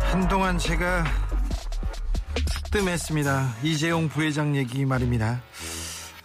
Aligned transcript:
한동안 0.00 0.58
제가 0.58 1.04
뜸했습니다. 2.70 3.56
이재용 3.62 4.08
부회장 4.10 4.54
얘기 4.56 4.84
말입니다. 4.84 5.40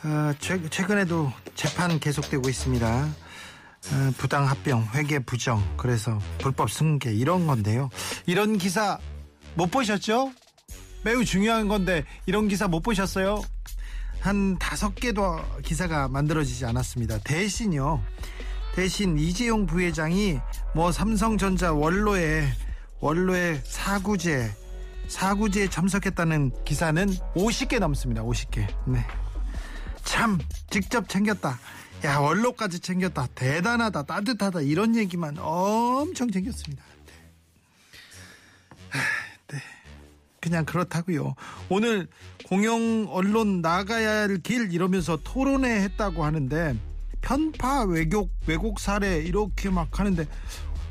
아, 0.03 0.33
최, 0.39 0.61
최근에도 0.69 1.31
재판 1.55 1.99
계속되고 1.99 2.49
있습니다. 2.49 2.87
아, 2.87 4.11
부당 4.17 4.47
합병, 4.47 4.85
회계 4.93 5.19
부정, 5.19 5.63
그래서 5.77 6.19
불법 6.39 6.69
승계 6.69 7.13
이런 7.13 7.47
건데요. 7.47 7.89
이런 8.25 8.57
기사 8.57 8.99
못 9.55 9.71
보셨죠? 9.71 10.33
매우 11.05 11.23
중요한 11.23 11.69
건데 11.69 12.03
이런 12.25 12.49
기사 12.49 12.67
못 12.67 12.81
보셨어요? 12.81 13.41
한 14.19 14.57
다섯 14.59 14.93
개도 14.95 15.39
기사가 15.63 16.09
만들어지지 16.09 16.65
않았습니다. 16.65 17.19
대신요. 17.19 18.03
대신 18.75 19.17
이재용 19.17 19.65
부회장이 19.65 20.39
뭐 20.75 20.91
삼성전자 20.91 21.73
원로에 21.73 22.47
원로에 23.01 23.59
사구제 23.65 24.51
사구제에 25.07 25.67
참석했다는 25.69 26.63
기사는 26.63 27.09
50개 27.35 27.79
넘습니다. 27.79 28.23
50개. 28.23 28.65
네. 28.87 29.05
참 30.03 30.39
직접 30.69 31.09
챙겼다. 31.09 31.59
야 32.05 32.17
원로까지 32.17 32.79
챙겼다. 32.79 33.27
대단하다. 33.35 34.03
따뜻하다. 34.03 34.61
이런 34.61 34.95
얘기만 34.95 35.37
엄청 35.39 36.31
챙겼습니다. 36.31 36.83
네. 37.05 37.13
하, 38.89 38.99
네. 39.51 39.59
그냥 40.39 40.63
그렇다고요. 40.65 41.35
오늘 41.69 42.07
공영 42.45 43.07
언론 43.09 43.61
나가야 43.61 44.21
할 44.21 44.37
길 44.39 44.71
이러면서 44.71 45.17
토론회 45.23 45.81
했다고 45.83 46.23
하는데 46.23 46.75
편파 47.21 47.83
왜곡 47.83 48.31
왜곡 48.47 48.79
사례 48.79 49.17
이렇게 49.19 49.69
막 49.69 49.99
하는데 49.99 50.25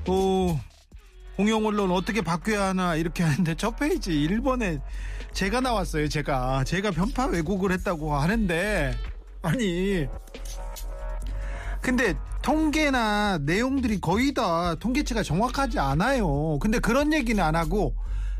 어 0.07 0.61
공영 1.41 1.65
언론 1.65 1.91
어떻게 1.91 2.21
바뀌어야 2.21 2.69
하나 2.69 2.97
이렇게 2.97 3.23
하는데 3.23 3.55
첫 3.55 3.75
페이지 3.79 4.11
1번에 4.11 4.79
제가 5.33 5.63
나왔어요. 5.63 6.07
제가 6.07 6.65
제가 6.65 6.91
편파 6.91 7.29
왜곡을 7.29 7.73
했다고 7.73 8.15
하는데 8.15 8.95
아니 9.41 10.07
근데 11.81 12.15
통계나 12.43 13.39
내용들이 13.39 14.03
거의 14.03 14.35
다 14.35 14.75
통계치가 14.75 15.23
정확하지 15.23 15.79
않아요. 15.79 16.59
근데 16.61 16.79
그런 16.79 17.15
얘기는 17.15 17.43
안 17.43 17.57
하고 17.57 17.95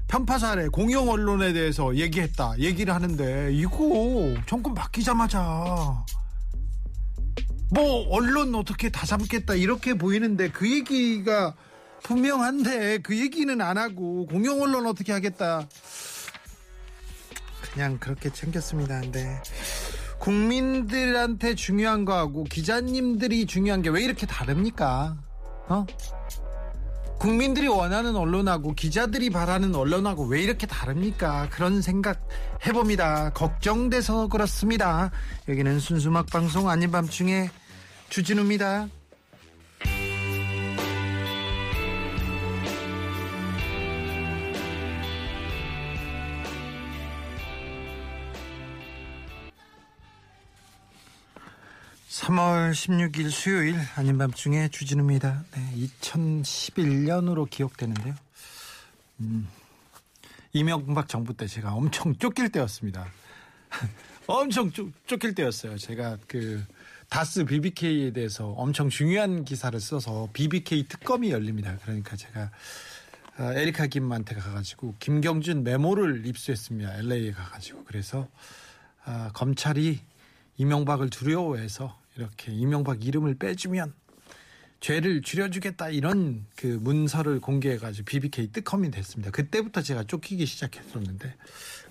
편파 0.07 0.39
사례 0.39 0.69
공영 0.69 1.09
언론에 1.09 1.55
대해서 1.55 1.97
얘기했다 1.97 2.59
얘기를 2.59 2.95
하는데 2.95 3.51
이거 3.55 4.35
정권 4.47 4.75
바뀌자마자 4.75 6.05
뭐 7.71 8.09
언론 8.11 8.55
어떻게 8.55 8.91
다 8.91 9.07
잡겠다 9.07 9.55
이렇게 9.55 9.95
보이는데 9.95 10.51
그 10.51 10.71
얘기가 10.71 11.55
분명한데 12.03 12.99
그 12.99 13.19
얘기는 13.19 13.61
안 13.61 13.79
하고 13.79 14.27
공영 14.27 14.61
언론 14.63 14.87
어떻게 14.87 15.13
하겠다 15.13 15.69
그냥 17.73 17.99
그렇게 17.99 18.31
챙겼습니다 18.33 19.01
근데 19.01 19.41
국민들한테 20.19 21.55
중요한 21.55 22.05
거하고 22.05 22.45
기자님들이 22.45 23.47
중요한 23.47 23.83
게 23.83 23.91
왜 23.91 24.03
이렇게 24.03 24.27
다릅니까 24.27 25.17
어 25.69 25.87
국민들이 27.19 27.69
원하는 27.69 28.17
언론하고 28.17 28.75
기자들이 28.75 29.29
바라는 29.29 29.75
언론하고 29.75 30.25
왜 30.25 30.41
이렇게 30.41 30.67
다릅니까? 30.67 31.51
그런 31.51 31.83
생각 31.83 32.27
해봅니다. 32.67 33.31
걱정돼서 33.35 34.29
그렇습니다. 34.29 35.11
여기는 35.47 35.81
순수막 35.81 36.27
방송 36.31 36.71
아닌 36.71 36.91
밤중에 36.91 37.51
주진우입니다. 38.09 38.89
(3월 52.21 52.73
16일) 52.73 53.31
수요일 53.31 53.77
아닌 53.97 54.19
밤중에 54.19 54.69
주진우입니다. 54.69 55.43
네, 55.53 55.89
(2011년으로) 56.03 57.49
기억되는데요. 57.49 58.15
음, 59.21 59.49
이명박 60.53 61.09
정부 61.09 61.35
때 61.35 61.47
제가 61.47 61.73
엄청 61.73 62.15
쫓길 62.15 62.51
때였습니다. 62.51 63.07
엄청 64.27 64.71
쫓, 64.71 64.93
쫓길 65.07 65.35
때였어요. 65.35 65.79
제가 65.79 66.19
그 66.27 66.63
다스 67.09 67.47
BBK에 67.47 68.13
대해서 68.13 68.49
엄청 68.49 68.91
중요한 68.91 69.47
기사를 69.47 69.81
써서 69.81 70.29
BBK 70.35 70.89
특검이 70.89 71.31
열립니다. 71.31 71.79
그러니까 71.83 72.17
제가 72.17 72.51
어, 73.39 73.53
에리카 73.55 73.87
김한테 73.87 74.35
가가지고 74.35 74.97
김경준 74.99 75.65
메모를 75.65 76.27
입수했습니다. 76.27 76.99
LA에 76.99 77.33
가가지고. 77.33 77.85
그래서 77.85 78.29
어, 79.07 79.31
검찰이 79.33 80.01
이명박을 80.59 81.09
두려워해서 81.09 81.99
이렇게 82.21 82.53
이명박 82.53 83.05
이름을 83.05 83.37
빼주면 83.37 83.95
죄를 84.81 85.23
줄여주겠다 85.23 85.91
이런 85.91 86.47
그 86.57 86.67
문서를 86.67 87.41
공개해가지고 87.41 88.05
BBK 88.05 88.53
특검이 88.53 88.91
됐습니다. 88.91 89.31
그때부터 89.31 89.83
제가 89.83 90.05
쫓기기 90.05 90.47
시작했었는데 90.47 91.35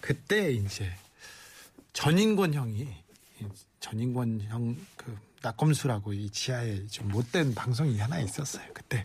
그때 0.02 0.52
이제 0.52 0.92
전인권 1.94 2.54
형이 2.54 2.88
전인권 3.80 4.42
형그 4.42 5.18
낙검수라고 5.42 6.14
이 6.14 6.30
지하에 6.30 6.86
좀 6.88 7.10
못된 7.10 7.56
방송이 7.56 7.98
하나 7.98 8.20
있었어요. 8.20 8.66
그때 8.74 9.04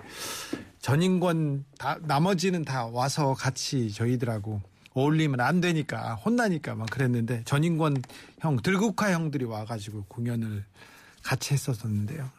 전인권 0.81 1.65
다 1.79 1.99
나머지는 2.03 2.65
다 2.65 2.87
와서 2.87 3.35
같이 3.35 3.93
저희들하고 3.93 4.61
어울리면 4.95 5.41
안 5.41 5.61
되니까 5.61 6.15
혼나니까 6.17 6.75
막 6.75 6.89
그랬는데 6.91 7.43
전인권 7.45 8.03
형 8.41 8.61
들국화 8.63 9.13
형들이 9.13 9.45
와가지고 9.45 10.05
공연을 10.09 10.65
같이 11.25 11.55
했었었는데요. 11.55 12.31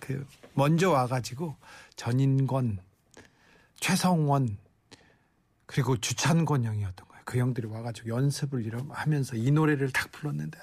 그 0.00 0.26
먼저 0.54 0.90
와가지고 0.90 1.56
전인권, 1.96 2.78
최성원 3.78 4.58
그리고 5.66 5.96
주찬권 5.96 6.64
형이었던 6.64 7.08
거예요. 7.08 7.22
그 7.24 7.38
형들이 7.38 7.66
와가지고 7.66 8.08
연습을 8.08 8.70
하면서 8.90 9.36
이 9.36 9.50
노래를 9.50 9.90
딱 9.92 10.10
불렀는데 10.12 10.58
아, 10.58 10.62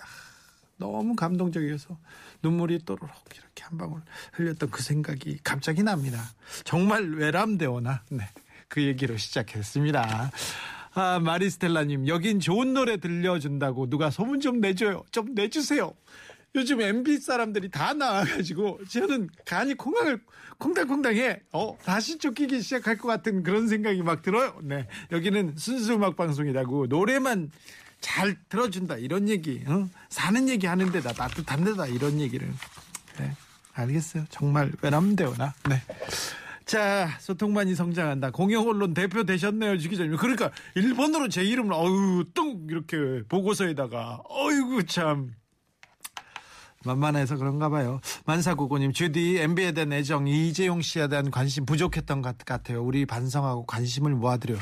너무 0.78 1.16
감동적이어서 1.16 1.98
눈물이 2.42 2.80
또르륵 2.86 3.10
이렇게 3.36 3.64
한 3.64 3.78
방울 3.78 4.02
흘렸던 4.34 4.72
그 4.72 4.82
생각이 4.82 5.40
갑자기 5.44 5.84
납니다. 5.84 6.24
정말 6.64 7.10
외람되오나 7.12 8.04
네, 8.10 8.30
그 8.68 8.82
얘기로 8.82 9.18
시작했습니다. 9.18 10.32
아, 10.96 11.20
마리스텔라님, 11.20 12.08
여긴 12.08 12.40
좋은 12.40 12.74
노래 12.74 12.98
들려준다고 12.98 13.90
누가 13.90 14.10
소문 14.10 14.40
좀 14.40 14.60
내줘요. 14.60 15.04
좀 15.12 15.34
내주세요. 15.34 15.94
요즘 16.56 16.82
MB 16.82 17.18
사람들이 17.18 17.70
다 17.70 17.94
나와가지고 17.94 18.82
저는 18.90 19.30
간이 19.46 19.74
콩닥을 19.74 20.20
콩닥콩닥해. 20.60 21.42
어 21.52 21.78
다시 21.84 22.18
쫓기기 22.18 22.62
시작할 22.62 22.98
것 22.98 23.08
같은 23.08 23.44
그런 23.44 23.68
생각이 23.68 24.04
막 24.04 24.22
들어요. 24.22 24.60
네 24.62 24.88
여기는 25.12 25.56
순수 25.58 25.94
음악 25.94 26.16
방송이라고 26.16 26.88
노래만 26.88 27.52
잘 28.02 28.36
들어준다 28.50 28.98
이런 28.98 29.30
얘기, 29.30 29.64
어? 29.66 29.90
사는 30.10 30.48
얘기 30.50 30.68
하는 30.68 30.92
데다 30.92 31.14
따뜻한 31.14 31.64
데다 31.64 31.88
이런 31.88 32.20
얘기를. 32.20 32.48
네 33.18 33.32
알겠어요. 33.74 34.26
정말 34.30 34.72
외람되오나. 34.82 35.54
네. 35.70 35.82
자, 36.66 37.10
소통만이 37.20 37.76
성장한다. 37.76 38.32
공영 38.32 38.68
언론 38.68 38.94
대표 38.94 39.24
되셨네요, 39.26 39.78
주 39.80 39.90
기자님. 39.90 40.16
그러니까 40.16 40.52
일본어로 40.76 41.28
제 41.28 41.44
이름을 41.44 41.74
어유 41.74 42.26
뚱 42.34 42.68
이렇게 42.70 43.24
보고서에다가 43.28 44.22
어이구 44.30 44.86
참. 44.86 45.34
만만해서 46.86 47.38
그런가 47.38 47.70
봐요. 47.70 48.00
만사구구님, 48.26 48.94
주디 48.94 49.40
MB에 49.40 49.72
대한 49.72 49.94
애정, 49.94 50.28
이재용 50.28 50.82
씨에 50.82 51.08
대한 51.08 51.32
관심 51.32 51.66
부족했던 51.66 52.22
것 52.22 52.38
같아요. 52.40 52.84
우리 52.84 53.06
반성하고 53.06 53.66
관심을 53.66 54.12
모아드려. 54.16 54.56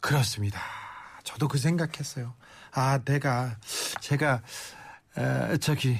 그렇습니다. 0.00 0.60
저도 1.24 1.48
그 1.48 1.58
생각했어요. 1.58 2.34
아, 2.72 2.98
내가, 3.04 3.56
제가, 4.00 4.42
에, 5.16 5.56
저기, 5.58 5.98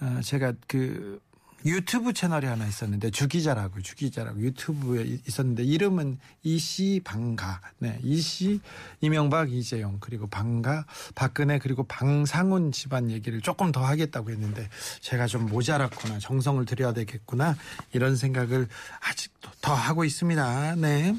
어, 0.00 0.20
제가 0.22 0.52
그, 0.66 1.20
유튜브 1.64 2.12
채널이 2.12 2.46
하나 2.46 2.66
있었는데 2.66 3.10
주기자라고 3.10 3.80
주기자라고 3.80 4.38
유튜브에 4.40 5.04
이- 5.04 5.20
있었는데 5.26 5.64
이름은 5.64 6.18
이씨 6.42 7.00
방가. 7.02 7.60
네 7.78 7.98
이씨 8.02 8.60
이명박 9.00 9.50
이재용 9.50 9.96
그리고 10.00 10.26
방가 10.26 10.84
박근혜 11.14 11.58
그리고 11.58 11.84
방상훈 11.84 12.70
집안 12.72 13.10
얘기를 13.10 13.40
조금 13.40 13.72
더 13.72 13.82
하겠다고 13.84 14.30
했는데 14.30 14.68
제가 15.00 15.26
좀 15.26 15.46
모자랐구나 15.46 16.18
정성을 16.18 16.64
들여야 16.66 16.92
되겠구나 16.92 17.56
이런 17.92 18.16
생각을 18.16 18.68
아직도 19.00 19.50
더 19.62 19.72
하고 19.74 20.04
있습니다. 20.04 20.74
네. 20.76 21.16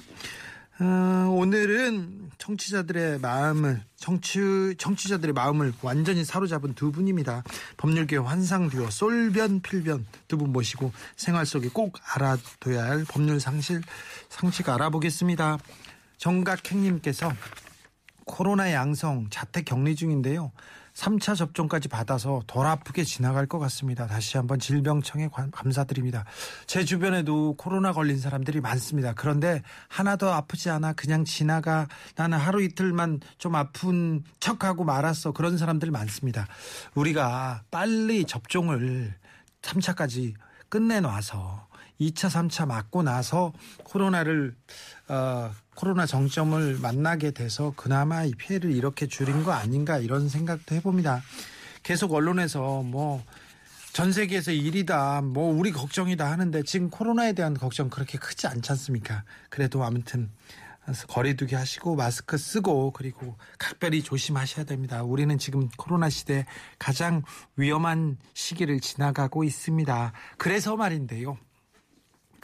어, 0.80 0.83
오늘은 1.31 2.25
청취자들의 2.37 3.19
마음을 3.19 3.83
청취 3.95 4.75
청취자들의 4.77 5.33
마음을 5.33 5.73
완전히 5.81 6.23
사로잡은 6.23 6.73
두 6.73 6.91
분입니다. 6.91 7.43
법률계 7.77 8.17
환상 8.17 8.69
듀오 8.69 8.89
솔변 8.89 9.61
필변 9.61 10.05
두 10.27 10.37
분 10.37 10.51
모시고 10.51 10.91
생활 11.15 11.45
속에 11.45 11.69
꼭 11.69 11.97
알아둬야 12.13 12.83
할 12.83 13.05
법률 13.07 13.39
상실 13.39 13.81
상식 14.29 14.67
알아보겠습니다. 14.69 15.57
정각행님께서 16.17 17.31
코로나 18.25 18.71
양성 18.73 19.27
자택 19.29 19.65
격리 19.65 19.95
중인데요. 19.95 20.51
3차 20.95 21.36
접종까지 21.36 21.89
받아서 21.89 22.42
덜 22.47 22.65
아프게 22.65 23.03
지나갈 23.03 23.45
것 23.45 23.59
같습니다. 23.59 24.07
다시 24.07 24.38
한번 24.38 24.59
질병청에 24.59 25.27
관- 25.27 25.51
감사드립니다. 25.51 26.24
제 26.68 26.86
주변에도 26.86 27.56
코로나 27.57 27.92
걸린 27.92 28.18
사람들이 28.18 28.62
많습니다. 28.62 29.13
그런데 29.13 29.62
하나도 29.89 30.30
아프지 30.31 30.69
않아 30.69 30.94
그냥 30.94 31.25
지나가 31.25 31.88
나는 32.15 32.38
하루 32.38 32.63
이틀만 32.63 33.19
좀 33.38 33.56
아픈 33.56 34.24
척하고 34.39 34.86
말았어. 34.86 35.33
그런 35.33 35.57
사람들 35.57 35.92
많습니다. 35.92 36.47
우리가 36.95 37.63
빨리 37.69 38.24
접종을 38.24 39.13
3차까지 39.62 40.33
끝내놔서 40.69 41.64
2차, 42.00 42.30
3차 42.30 42.68
맞고 42.68 43.03
나서 43.03 43.53
코로나를 43.83 44.56
어, 45.07 45.51
코로나 45.75 46.06
정점을 46.06 46.80
만나게 46.80 47.31
돼서 47.31 47.74
그나마 47.75 48.24
이 48.24 48.31
피해를 48.31 48.71
이렇게 48.71 49.07
줄인 49.07 49.44
거 49.44 49.51
아닌가 49.51 49.97
이런 49.97 50.30
생각도 50.30 50.75
해봅니다. 50.75 51.21
계속 51.83 52.13
언론에서 52.13 52.83
뭐 52.83 53.24
전 53.95 54.12
세계에서 54.12 54.51
일이다, 54.51 55.21
뭐 55.21 55.57
우리 55.57 55.71
걱정이다 55.71 56.30
하는데 56.30 56.63
지금 56.63 56.89
코로나에 56.89 57.31
대한 57.31 57.53
걱정 57.53 57.89
그렇게 57.89 58.18
크지 58.18 58.45
않지 58.45 58.74
않습니까? 58.74 59.24
그래도 59.50 59.86
아무튼 59.86 60.30
거리두기 61.07 61.56
하시고 61.56 61.95
마스크 61.95 62.38
쓰고 62.38 62.91
그리고 62.91 63.38
각별히 63.57 64.03
조심하셔야 64.03 64.65
됩니다. 64.65 65.01
우리는 65.01 65.38
지금 65.38 65.69
코로나 65.77 66.09
시대 66.09 66.45
가장 66.77 67.24
위험한 67.56 68.18
시기를 68.33 68.81
지나가고 68.81 69.45
있습니다. 69.45 70.12
그래서 70.38 70.75
말인데요. 70.75 71.38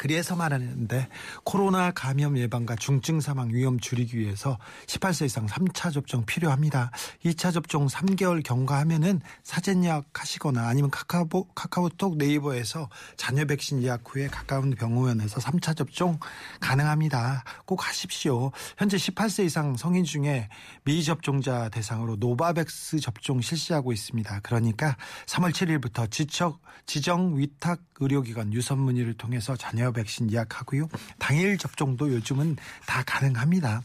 그래서 0.02 0.36
말하는데 0.36 1.08
코로나 1.44 1.92
감염 1.92 2.36
예방과 2.36 2.76
중증 2.76 3.22
사망 3.22 3.50
위험 3.50 3.80
줄이기 3.80 4.18
위해서 4.18 4.58
18세 4.88 5.28
이상 5.28 5.46
3차 5.46 5.94
접종 5.94 6.26
필요합니다. 6.26 6.90
2차 7.24 7.54
접종 7.54 7.86
3개월 7.86 8.42
경과하면은 8.44 9.22
사전 9.44 9.84
예약하시거나 9.84 10.68
아니면 10.68 10.90
카카오, 10.90 11.46
카카오톡 11.54 12.18
네이버에서 12.18 12.90
자녀 13.16 13.46
백신 13.46 13.84
예약 13.84 14.02
후에 14.08 14.28
가까운 14.28 14.72
병원에서 14.72 15.40
3차 15.40 15.78
접종 15.78 16.18
가능합니다. 16.60 17.44
꼭 17.68 17.88
하십시오. 17.88 18.52
현재 18.80 18.98
18세 18.98 19.46
이상 19.46 19.78
성인 19.78 20.04
중에 20.04 20.50
미접종자 20.84 21.70
대상으로 21.70 22.16
노바백스 22.16 23.02
접종 23.02 23.40
실시하고 23.40 23.94
있습니다. 23.94 24.40
그러니까 24.40 24.98
3월 25.28 25.52
7일부터 25.52 26.10
지척, 26.10 26.60
지정 26.88 27.38
위탁 27.38 27.82
의료기관 28.00 28.52
유선 28.52 28.80
문의를 28.80 29.14
통해서 29.14 29.56
잔여 29.56 29.91
백신 29.92 30.32
예약하고요. 30.32 30.90
당일 31.20 31.58
접종도 31.58 32.12
요즘은 32.14 32.58
다 32.86 33.04
가능합니다. 33.06 33.82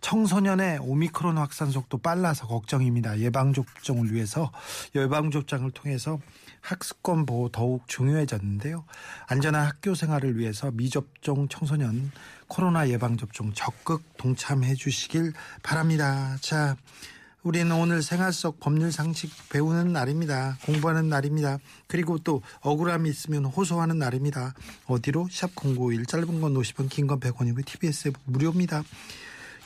청소년의 0.00 0.78
오미크론 0.82 1.38
확산 1.38 1.70
속도 1.70 1.98
빨라서 1.98 2.46
걱정입니다. 2.46 3.18
예방접종을 3.18 4.12
위해서 4.12 4.52
예방접종을 4.94 5.72
통해서 5.72 6.20
학습권 6.60 7.26
보호 7.26 7.48
더욱 7.48 7.88
중요해졌는데요. 7.88 8.84
안전한 9.26 9.66
학교 9.66 9.94
생활을 9.94 10.36
위해서 10.38 10.70
미접종 10.70 11.48
청소년 11.48 12.10
코로나 12.48 12.88
예방접종 12.88 13.52
적극 13.54 14.02
동참해 14.16 14.74
주시길 14.74 15.32
바랍니다. 15.62 16.36
자, 16.40 16.76
우리는 17.46 17.70
오늘 17.70 18.02
생활 18.02 18.32
속 18.32 18.58
법률 18.58 18.90
상식 18.90 19.30
배우는 19.50 19.92
날입니다. 19.92 20.58
공부하는 20.66 21.08
날입니다. 21.08 21.58
그리고 21.86 22.18
또 22.18 22.42
억울함이 22.60 23.08
있으면 23.08 23.44
호소하는 23.44 24.00
날입니다. 24.00 24.52
어디로? 24.86 25.28
샵0951 25.30 26.08
짧은 26.08 26.40
건 26.40 26.54
50원 26.54 26.88
긴 26.90 27.06
건 27.06 27.20
100원이고 27.20 27.64
TBS 27.64 28.10
무료입니다. 28.24 28.82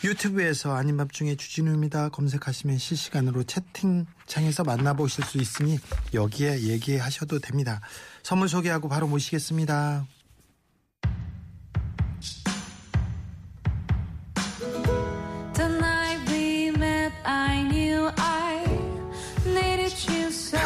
유튜브에서 0.05 0.75
아닌 0.75 0.99
밤중에 0.99 1.37
주진우입니다. 1.37 2.11
검색하시면 2.11 2.77
실시간으로 2.77 3.45
채팅창에서 3.45 4.63
만나보실 4.63 5.25
수 5.25 5.39
있으니 5.39 5.79
여기에 6.13 6.61
얘기하셔도 6.65 7.39
됩니다. 7.39 7.81
선물 8.23 8.51
소개하고 8.51 8.91
바로 8.91 9.09
모시겠습니다. 9.09 10.05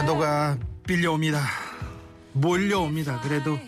파도가 0.05 0.59
빌려옵니다. 0.87 1.41
몰려옵니다. 2.35 3.21
그래도 3.21 3.59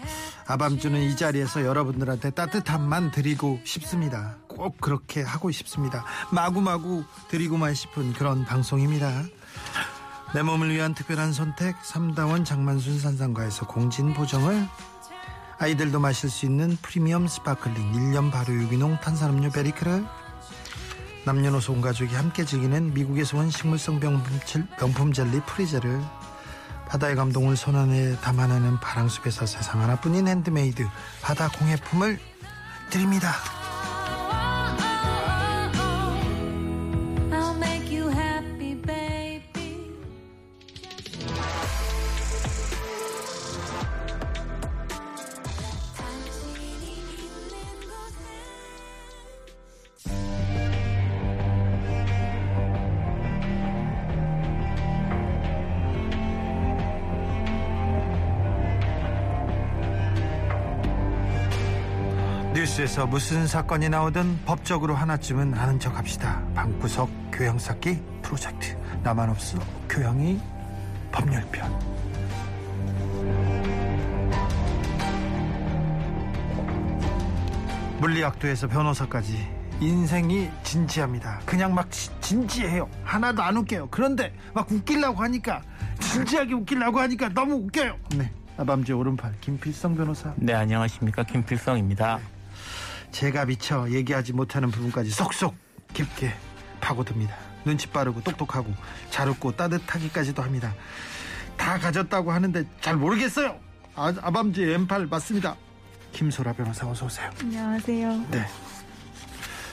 아밤주는 0.46 1.00
이 1.00 1.16
자리에서 1.16 1.64
여러분들한테 1.64 2.30
따뜻함만 2.30 3.10
드리고 3.10 3.60
싶습니다. 3.64 4.36
꼭 4.46 4.78
그렇게 4.78 5.22
하고 5.22 5.50
싶습니다. 5.50 6.04
마구마구 6.30 7.04
드리고만 7.28 7.74
싶은 7.74 8.12
그런 8.12 8.44
방송입니다. 8.44 9.22
내 10.34 10.42
몸을 10.42 10.74
위한 10.74 10.94
특별한 10.94 11.32
선택 11.32 11.74
삼다원 11.82 12.44
장만순 12.44 12.98
산상과에서 12.98 13.66
공진 13.66 14.12
보정을 14.12 14.68
아이들도 15.58 15.98
마실 16.00 16.28
수 16.28 16.44
있는 16.44 16.76
프리미엄 16.82 17.26
스파클링 17.28 17.92
1년 17.92 18.30
발효 18.30 18.52
유기농 18.52 18.98
탄산음료 19.00 19.50
베리크를 19.52 20.04
남녀노소 21.24 21.72
온 21.72 21.80
가족이 21.80 22.14
함께 22.14 22.44
즐기는 22.44 22.92
미국에서 22.94 23.38
온 23.38 23.50
식물성 23.50 23.98
명품, 23.98 24.38
젤- 24.44 24.68
명품 24.78 25.12
젤리 25.12 25.40
프리제를 25.40 26.00
바다의 26.88 27.16
감동을 27.16 27.56
손 27.56 27.76
안에 27.76 28.16
담아내는 28.20 28.80
바랑숲에서 28.80 29.46
세상 29.46 29.82
하나뿐인 29.82 30.28
핸드메이드 30.28 30.86
바다 31.22 31.48
공예품을 31.48 32.18
드립니다. 32.90 33.55
뉴스에서 62.96 63.06
무슨 63.06 63.46
사건이 63.46 63.90
나오든 63.90 64.40
법적으로 64.46 64.94
하나쯤은 64.94 65.52
아는 65.54 65.78
척 65.78 65.96
합시다. 65.98 66.42
방구석 66.54 67.10
교양 67.30 67.58
쌓기 67.58 68.00
프로젝트. 68.22 68.74
나만 69.02 69.28
없어 69.28 69.58
교양이 69.88 70.40
법률편. 71.12 71.70
물리학도에서 78.00 78.68
변호사까지 78.68 79.56
인생이 79.80 80.50
진지합니다. 80.62 81.40
그냥 81.44 81.74
막 81.74 81.90
지- 81.90 82.10
진지해요. 82.20 82.88
하나도 83.04 83.42
안 83.42 83.56
웃겨요. 83.58 83.88
그런데 83.90 84.32
막 84.54 84.70
웃기려고 84.70 85.22
하니까 85.22 85.62
진지하게 86.00 86.54
웃기려고 86.54 86.98
하니까 87.00 87.28
너무 87.30 87.54
웃겨요. 87.56 87.94
네. 88.16 88.30
아밤주 88.58 88.94
오른팔 88.94 89.34
김필성 89.42 89.94
변호사. 89.96 90.32
네, 90.36 90.54
안녕하십니까. 90.54 91.24
김필성입니다. 91.24 92.18
제가 93.16 93.46
미처 93.46 93.90
얘기하지 93.90 94.34
못하는 94.34 94.70
부분까지 94.70 95.08
쏙쏙 95.08 95.56
깊게 95.94 96.34
파고듭니다. 96.82 97.34
눈치 97.64 97.88
빠르고 97.88 98.20
똑똑하고 98.22 98.70
잘 99.08 99.26
웃고 99.30 99.56
따뜻하기까지도 99.56 100.42
합니다. 100.42 100.74
다 101.56 101.78
가졌다고 101.78 102.30
하는데 102.30 102.64
잘 102.82 102.94
모르겠어요. 102.96 103.58
아, 103.94 104.12
아밤주 104.20 104.60
왼팔 104.60 105.06
맞습니다. 105.06 105.56
김소라 106.12 106.52
변호사 106.52 106.86
어서 106.86 107.06
오세요. 107.06 107.30
안녕하세요. 107.40 108.26
네. 108.30 108.44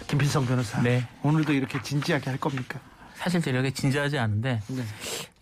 김필성 0.07 0.45
변호사. 0.45 0.81
네. 0.81 1.05
오늘도 1.21 1.51
이렇게 1.51 1.81
진지하게 1.81 2.29
할 2.29 2.39
겁니까? 2.39 2.79
사실 3.15 3.41
제가 3.41 3.59
이렇게 3.59 3.73
진지하지 3.73 4.19
않은데 4.19 4.61
네. 4.69 4.83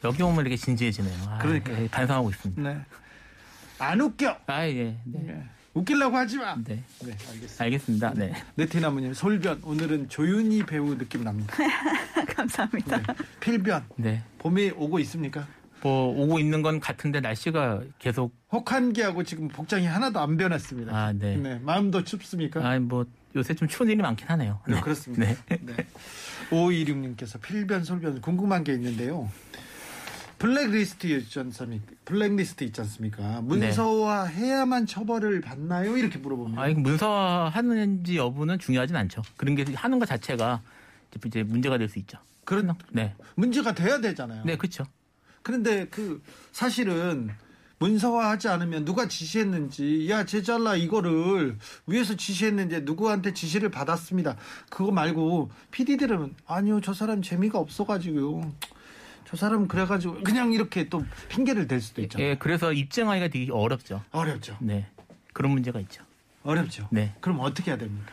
여기 0.04 0.24
오면 0.24 0.40
이렇게 0.40 0.58
진지해지네요. 0.58 1.30
아, 1.30 1.38
그러니까요. 1.38 1.84
예, 1.84 1.88
반성하고 1.88 2.32
있습니다. 2.32 2.62
네. 2.64 2.82
안 3.78 4.02
웃겨. 4.02 4.38
아, 4.48 4.66
예. 4.66 4.98
네. 5.06 5.20
네. 5.20 5.50
웃기려고 5.74 6.18
하지 6.18 6.38
마. 6.38 6.56
네. 6.56 6.84
네, 7.04 7.12
알겠습니다. 7.30 7.64
알겠습니다. 7.64 8.14
네. 8.16 8.34
네티나무님 8.56 9.14
솔변 9.14 9.62
오늘은 9.64 10.10
조윤희 10.10 10.66
배우 10.66 10.98
느낌 10.98 11.24
납니다. 11.24 11.56
감사합니다. 12.36 12.98
네. 12.98 13.04
필변 13.40 13.86
네. 13.96 14.24
봄이 14.40 14.72
오고 14.76 15.00
있습니까? 15.00 15.48
뭐 15.82 16.10
오고 16.10 16.40
있는 16.40 16.62
건 16.62 16.80
같은데 16.80 17.22
날씨가 17.22 17.82
계속 17.98 18.36
혹한기하고 18.52 19.24
지금 19.24 19.48
복장이 19.48 19.88
하나도 19.88 20.20
안 20.20 20.38
변했습니다. 20.38 20.96
아, 20.96 21.14
네. 21.14 21.38
마음도 21.64 22.04
춥습니까? 22.04 22.66
아, 22.68 22.78
뭐 22.80 23.06
요새 23.36 23.54
좀 23.54 23.68
추운 23.68 23.90
일이 23.90 24.02
많긴 24.02 24.28
하네요. 24.28 24.60
네, 24.68 24.80
그렇습니다. 24.82 25.26
네. 25.26 25.58
네. 25.62 25.74
5526님께서 26.52 27.42
필변 27.42 27.84
솔변 27.84 28.22
궁금한 28.22 28.64
게 28.64 28.74
있는데요. 28.74 29.32
블랙리스트 30.42 31.06
있지 31.06 31.40
않습니까? 31.40 31.92
블랙리스트 32.04 32.64
있지 32.64 32.82
않습니까? 32.82 33.42
문서화 33.42 34.24
해야만 34.24 34.88
처벌을 34.88 35.40
받나요? 35.40 35.96
이렇게 35.96 36.18
물어봅니다. 36.18 36.60
아, 36.60 36.68
이거 36.68 36.80
문서화 36.80 37.50
하는지 37.50 38.18
여부는 38.18 38.58
중요하진 38.58 38.96
않죠. 38.96 39.22
그런 39.38 39.54
게 39.56 39.64
하는 39.76 40.00
것 40.00 40.08
자체가 40.08 40.62
이제 41.26 41.44
문제가 41.44 41.78
될 41.78 41.88
수 41.88 42.00
있죠. 42.00 42.18
그런 42.44 42.76
네. 42.92 43.14
문제가 43.36 43.74
돼야 43.74 44.02
되잖아요. 44.02 44.44
네, 44.44 44.58
그렇죠. 44.58 44.84
그런데 45.44 45.86
그 45.92 46.24
사실은 46.52 47.30
문서화하지 47.78 48.48
않으면 48.48 48.84
누가 48.86 49.08
지시했는지 49.08 50.08
야 50.10 50.26
제잘라 50.26 50.76
이거를 50.76 51.58
위에서 51.86 52.16
지시했는지 52.16 52.82
누구한테 52.82 53.34
지시를 53.34 53.70
받았습니다. 53.70 54.38
그거 54.70 54.92
말고 54.92 55.52
PD들은 55.72 56.36
아니요 56.48 56.82
저 56.82 56.94
사람 56.94 57.22
재미가 57.22 57.60
없어가지고요. 57.60 58.54
저 59.32 59.38
사람 59.38 59.66
그래가지고 59.66 60.24
그냥 60.24 60.52
이렇게 60.52 60.90
또 60.90 61.06
핑계를 61.30 61.66
댈 61.66 61.80
수도 61.80 62.02
있잖아요. 62.02 62.32
예, 62.32 62.36
그래서 62.36 62.74
입증하기가 62.74 63.30
되게 63.30 63.50
어렵죠. 63.50 64.04
어렵죠. 64.12 64.58
네. 64.60 64.88
그런 65.32 65.54
문제가 65.54 65.80
있죠. 65.80 66.04
어렵죠. 66.44 66.90
네. 66.92 67.16
그럼 67.22 67.40
어떻게 67.40 67.72
해야 67.72 67.78
됩니까? 67.78 68.12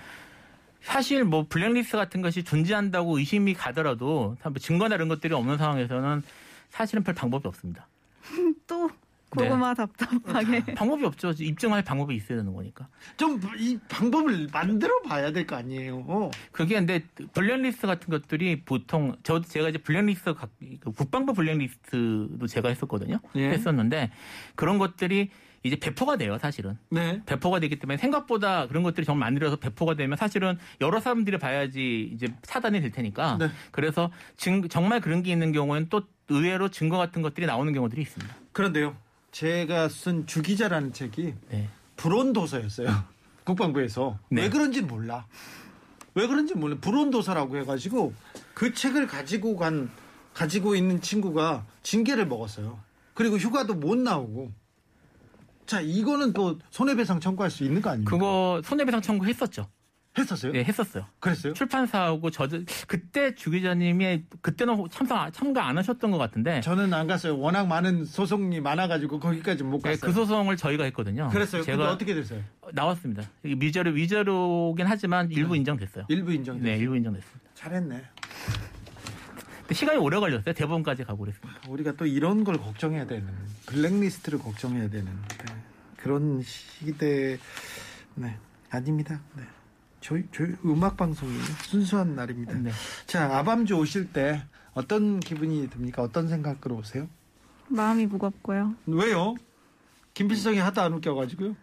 사실 0.81 1.25
뭐 1.25 1.45
블랙리스트 1.49 1.97
같은 1.97 2.23
것이 2.23 2.45
존재한다고 2.45 3.19
의심이 3.19 3.53
가더라도 3.53 4.37
뭐 4.45 4.53
증거나 4.61 4.95
이런 4.95 5.09
것들이 5.09 5.35
없는 5.35 5.59
상황에서는 5.59 6.23
사실은 6.71 7.03
별 7.03 7.17
방법이 7.17 7.49
없습니다. 7.49 7.89
또 8.69 8.89
고구마 9.31 9.75
답답하게. 9.75 10.75
방법이 10.75 11.05
없죠. 11.05 11.33
입증할 11.39 11.83
방법이 11.85 12.15
있어야 12.17 12.39
되는 12.39 12.53
거니까. 12.55 12.89
좀 13.17 13.39
이 13.59 13.79
방법을 13.89 14.49
만들어 14.53 15.01
봐야 15.03 15.31
될 15.33 15.47
거 15.47 15.57
아니에요. 15.57 16.05
어. 16.07 16.31
그게 16.53 16.75
근데 16.77 17.05
블랙리스트 17.35 17.87
같은 17.87 18.09
것들이 18.11 18.63
보통 18.65 19.17
저도 19.23 19.47
제가 19.49 19.69
이제 19.69 19.79
블랙리스트 19.79 20.35
각- 20.35 20.51
그 20.81 20.93
국방부 20.93 21.33
블랙리스트도 21.35 22.47
제가 22.47 22.69
했었거든요. 22.71 23.19
예. 23.37 23.51
했었는데 23.51 24.11
그런 24.55 24.79
것들이 24.79 25.31
이제 25.65 25.77
배포가 25.77 26.17
돼요, 26.17 26.39
사실은. 26.39 26.79
네. 26.91 27.21
배포가 27.27 27.59
되기 27.61 27.77
때문에 27.79 27.97
생각보다 27.99 28.69
그런 28.69 28.83
것들이 28.85 29.05
정말 29.05 29.27
만들어서 29.29 29.57
배포가 29.57 29.95
되면 29.95 30.17
사실은 30.17 30.57
여러 30.81 31.01
사람들이 31.01 31.37
봐야지 31.39 32.11
이제 32.15 32.29
차단이 32.43 32.81
될 32.81 32.93
테니까. 32.93 33.39
네. 33.41 33.49
그래서 33.73 34.11
증- 34.37 34.69
정말 34.69 35.01
그런 35.01 35.23
게 35.23 35.33
있는 35.33 35.51
경우에는 35.53 35.89
또 35.91 36.03
의외로 36.29 36.69
증거 36.69 36.97
같은 36.97 37.23
것들이 37.23 37.47
나오는 37.47 37.73
경우들이 37.73 38.01
있습니다. 38.03 38.35
그런데요. 38.53 38.97
제가 39.31 39.89
쓴 39.89 40.27
주기자라는 40.27 40.93
책이 40.93 41.35
네. 41.51 41.69
불온 41.97 42.33
도서였어요. 42.33 42.89
국방부에서 43.45 44.19
네. 44.31 44.43
왜 44.43 44.51
그런지 44.51 44.81
는 44.81 44.89
몰라. 44.89 45.27
왜 46.15 46.27
그런지 46.27 46.55
몰라. 46.55 46.77
불온 46.81 47.11
도서라고 47.11 47.57
해가지고 47.59 48.13
그 48.55 48.75
책을 48.75 49.07
가지고 49.07 49.57
간 49.57 49.91
가지고 50.35 50.75
있는 50.75 51.01
친구가 51.01 51.67
징계를 51.83 52.27
먹었어요. 52.27 52.79
그리고 53.15 53.37
휴가도 53.37 53.75
못 53.75 53.97
나오고. 53.99 54.53
자 55.67 55.81
이거는 55.81 56.33
또 56.33 56.59
손해배상 56.71 57.21
청구할 57.21 57.51
수 57.51 57.63
있는 57.63 57.83
거 57.83 57.91
아닙니까? 57.91 58.11
그거 58.11 58.63
손해배상 58.65 59.03
청구했었죠. 59.03 59.69
했었어요? 60.19 60.53
네, 60.53 60.65
했었어요. 60.65 61.07
그랬어요? 61.21 61.53
출판사하고 61.53 62.31
저 62.31 62.49
그때 62.87 63.35
주 63.35 63.51
기자님이 63.51 64.25
그때는 64.41 64.87
참석 64.91 65.33
참가 65.33 65.67
안 65.67 65.79
하셨던 65.79 66.11
것 66.11 66.19
같은데 66.19 66.61
저는 66.61 66.93
안 66.95 67.07
갔어요. 67.07 67.39
워낙 67.39 67.67
많은 67.67 68.05
소송이 68.05 68.61
많아가지고 68.61 69.21
거기까지 69.21 69.65
못 69.65 69.83
네, 69.83 69.91
갔어요. 69.91 70.01
그 70.01 70.13
소송을 70.13 70.57
저희가 70.57 70.85
했거든요. 70.85 71.29
그랬어요. 71.31 71.63
제가 71.63 71.93
어떻게 71.93 72.15
됐어요? 72.15 72.43
나왔습니다. 72.73 73.23
위자료 73.43 73.91
위자료긴 73.93 74.87
하지만 74.87 75.31
일부 75.31 75.57
인정됐어요. 75.57 76.05
일부 76.09 76.33
인정됐어요. 76.33 76.73
네, 76.73 76.79
일부 76.79 76.97
인정됐습니다. 76.97 77.51
잘했네. 77.55 78.03
시간이 79.71 79.99
오래 79.99 80.19
걸렸어요. 80.19 80.55
대법원까지 80.55 81.05
가고 81.05 81.25
그랬습니다. 81.25 81.61
우리가 81.69 81.93
또 81.93 82.07
이런 82.07 82.43
걸 82.45 82.57
걱정해야 82.57 83.07
되는 83.07 83.29
블랙리스트를 83.67 84.39
걱정해야 84.39 84.89
되는 84.89 85.07
네, 85.07 85.55
그런 85.97 86.43
시대 86.43 87.39
네 88.15 88.37
아닙니다. 88.71 89.21
네. 89.37 89.43
저희 90.09 90.25
저희 90.33 90.55
음악 90.65 90.97
방송이에요. 90.97 91.43
순수한 91.65 92.15
날입니다. 92.15 92.55
네. 92.55 92.71
자 93.05 93.25
아밤주 93.37 93.75
오실 93.75 94.11
때 94.11 94.43
어떤 94.73 95.21
기분이 95.21 95.69
듭니까? 95.69 96.01
어떤 96.01 96.29
생각으로 96.29 96.77
오세요? 96.77 97.07
마음이 97.69 98.07
무겁고요. 98.07 98.75
왜요? 98.87 99.35
김필성이 100.15 100.61
하도 100.61 100.81
안 100.81 100.95
웃겨가지고요. 100.95 101.55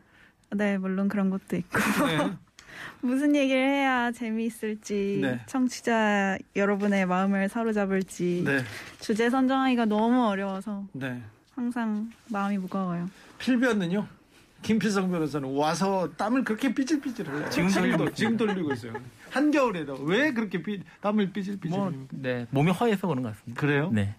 네, 0.52 0.78
물론 0.78 1.08
그런 1.08 1.32
것도 1.32 1.56
있고. 1.56 1.80
네. 2.06 2.38
무슨 3.02 3.36
얘기를 3.36 3.68
해야 3.68 4.12
재미있을지, 4.12 5.20
네. 5.24 5.42
청취자 5.48 6.38
여러분의 6.56 7.08
마음을 7.08 7.50
사로잡을지, 7.50 8.44
네. 8.46 8.64
주제 9.00 9.32
선정하기가 9.32 9.86
너무 9.86 10.28
어려워서 10.28 10.86
네. 10.92 11.20
항상 11.56 12.12
마음이 12.30 12.60
무거워요. 12.60 13.10
필변은요? 13.40 14.08
김필성 14.66 15.12
변호사는 15.12 15.56
와서 15.56 16.10
땀을 16.18 16.44
그렇게 16.44 16.74
삐질삐질 16.74 17.28
흘려요. 17.28 17.50
지금 17.52 17.70
돌리고 17.70 18.14
지금 18.14 18.36
돌리고 18.36 18.74
있어요. 18.74 18.94
한겨울에도 19.30 19.94
왜 20.02 20.34
그렇게 20.34 20.64
삐, 20.64 20.82
땀을 21.02 21.32
삐질삐질 21.32 21.70
뭐? 21.70 21.94
네, 22.10 22.48
몸이 22.50 22.72
허해서 22.72 23.08
그런 23.08 23.22
것 23.22 23.36
같습니다. 23.36 23.62
그래요? 23.62 23.92
네. 23.94 24.16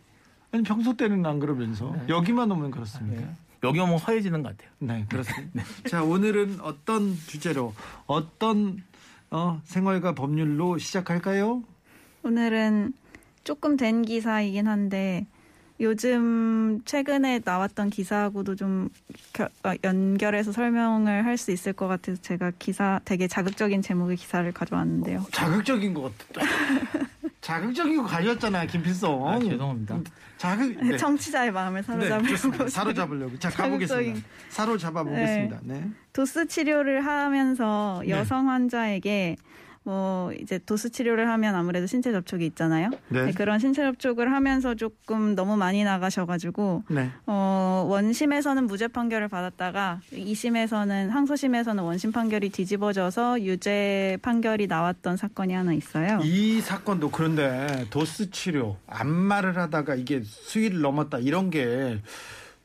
아니 0.53 0.63
평소 0.63 0.97
때는 0.97 1.27
안 1.27 1.41
그러면서 1.41 1.97
여기만 2.09 2.49
오면 2.53 2.71
그렇습니까? 2.71 3.23
네. 3.23 3.29
여기 3.65 3.81
오면 3.81 3.99
허해지는 3.99 4.45
것 4.45 4.57
같아요. 4.57 4.71
네, 4.79 5.05
그렇습니다. 5.09 5.65
자, 5.89 6.05
오늘은 6.05 6.61
어떤 6.61 7.17
주제로 7.27 7.75
어떤 8.07 8.85
어, 9.31 9.61
생활과 9.65 10.15
법률로 10.15 10.79
시작할까요? 10.79 11.65
오늘은 12.23 12.93
조금 13.43 13.77
된 13.77 14.03
기사이긴 14.03 14.69
한데, 14.69 15.27
요즘 15.81 16.81
최근에 16.85 17.41
나왔던 17.45 17.91
기사하고도 17.91 18.57
좀 18.57 18.89
겨- 19.33 19.49
어, 19.65 19.73
연결해서 19.85 20.53
설명을 20.53 21.25
할 21.25 21.37
수 21.37 21.51
있을 21.51 21.75
것 21.75 21.87
같아서 21.87 22.21
제가 22.23 22.53
기사, 22.59 22.99
되게 23.05 23.29
자극적인 23.29 23.83
제목의 23.83 24.17
기사를 24.17 24.51
가져왔는데요. 24.53 25.27
자극적인 25.33 25.93
것 25.93 26.11
같다. 26.33 26.41
자극적인 27.43 27.99
거 27.99 28.05
가졌잖아, 28.05 28.65
김필성. 28.67 29.29
아, 29.29 29.39
죄송합니다. 29.39 29.99
자극. 30.39 30.77
네. 30.83 30.97
청취자의 30.97 31.53
마음을 31.53 31.83
네, 31.83 31.87
사로잡으려고. 31.87 32.27
좋습니다. 32.29 32.69
사로잡으려고. 32.69 33.39
자, 33.39 33.51
가보겠습니다. 33.51 34.19
자극적인- 34.19 34.23
사로잡아 34.49 35.05
보겠습니다. 35.05 35.59
네. 35.63 35.89
도스 36.13 36.47
치료를 36.49 37.05
하면서 37.05 38.01
네. 38.03 38.11
여성 38.11 38.49
환자에게 38.49 39.37
뭐 39.87 40.33
이제 40.33 40.59
도스 40.59 40.91
치료를 40.91 41.29
하면 41.29 41.55
아무래도 41.55 41.87
신체 41.87 42.11
접촉이 42.11 42.45
있잖아요. 42.47 42.91
네. 43.09 43.27
네, 43.27 43.33
그런 43.33 43.61
신체 43.61 43.83
접촉을 43.83 44.33
하면서 44.33 44.75
조금 44.75 45.37
너무 45.37 45.57
많이 45.57 45.85
나가셔가지고 45.85 46.83
네. 46.89 47.09
어 47.27 47.87
원심에서는 47.89 48.67
무죄 48.67 48.89
판결을 48.89 49.29
받았다가 49.29 50.01
2심에서는 50.13 51.11
항소심에서는 51.11 51.85
원심 51.85 52.11
판결이 52.11 52.49
뒤집어져서 52.49 53.43
유죄 53.43 54.19
판결이 54.23 54.67
나왔던 54.67 55.17
사건이 55.17 55.55
하나 55.55 55.73
있어요. 55.73 56.19
이 56.25 56.61
사건도 56.61 57.13
그런데 57.13 57.87
도스 57.91 58.33
치료, 58.33 58.79
안마를 58.89 59.57
하다가 59.57 59.95
이게 59.95 60.21
수위를 60.25 60.81
넘었다 60.81 61.19
이런 61.19 61.49
게 61.51 62.01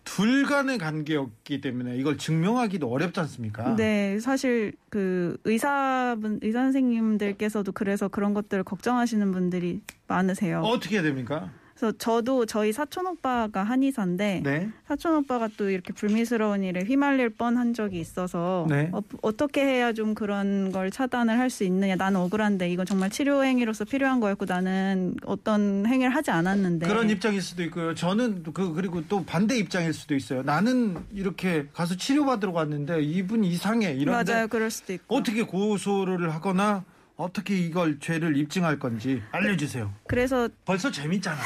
둘 0.04 0.46
간의 0.46 0.78
관계였기 0.78 1.62
때문에 1.62 1.96
이걸 1.98 2.18
증명하기도 2.18 2.90
어렵지 2.90 3.20
않습니까? 3.22 3.76
네, 3.76 4.20
사실 4.20 4.74
그 4.90 5.38
의사분 5.44 6.40
의사 6.42 6.62
선생님들께서도 6.64 7.72
그래서 7.72 8.08
그런 8.08 8.34
것들을 8.34 8.64
걱정하시는 8.64 9.32
분들이 9.32 9.82
많으세요. 10.08 10.62
어떻게 10.62 10.96
해야 10.96 11.04
됩니까? 11.04 11.52
그래서 11.82 11.98
저도 11.98 12.46
저희 12.46 12.72
사촌 12.72 13.08
오빠가 13.08 13.64
한의사인데 13.64 14.42
네. 14.44 14.70
사촌 14.88 15.16
오빠가 15.16 15.50
또 15.58 15.68
이렇게 15.72 15.92
불미스러운 15.94 16.64
일에 16.64 16.84
휘말릴 16.84 17.30
뻔한 17.30 17.74
적이 17.74 18.00
있어서 18.00 18.68
네. 18.70 18.92
어, 18.94 19.32
떻게 19.36 19.66
해야 19.66 19.92
좀 19.92 20.14
그런 20.14 20.72
걸 20.72 20.92
차단을 20.92 21.40
할 21.40 21.52
수 21.52 21.66
있느냐 21.66 21.98
나는 21.98 22.22
억울한데 22.22 22.70
이건 22.70 22.86
정말 22.86 23.10
치료 23.10 23.44
행위로서 23.44 23.84
필요한 23.84 24.22
거였고 24.22 24.46
나는 24.46 25.16
어떤 25.26 25.86
행위를 25.86 26.16
하지 26.16 26.32
않았는데 26.32 26.88
그런 26.88 27.10
입장일 27.10 27.42
수도 27.42 27.62
있고요. 27.64 27.94
저는 27.94 28.44
그 28.54 28.74
그리고 28.74 29.06
또 29.10 29.26
반대 29.26 29.58
입장일 29.58 29.92
수도 29.92 30.16
있어요. 30.16 30.42
나는 30.44 30.96
이렇게 31.12 31.68
가서 31.74 31.98
치료받으러 31.98 32.54
갔는데 32.54 33.02
이분 33.02 33.44
이상해 33.44 33.92
이런데 33.92 34.32
맞아요 34.32 34.48
그럴 34.48 34.72
수도 34.72 34.94
있고 34.94 35.14
어떻게 35.14 35.44
고소를 35.44 36.34
하거나 36.34 36.86
어떻게 37.22 37.58
이걸 37.58 38.00
죄를 38.00 38.36
입증할 38.36 38.80
건지 38.80 39.22
알려주세요. 39.32 39.94
그래서 40.08 40.50
벌써 40.66 40.92
재밌잖아. 40.92 41.40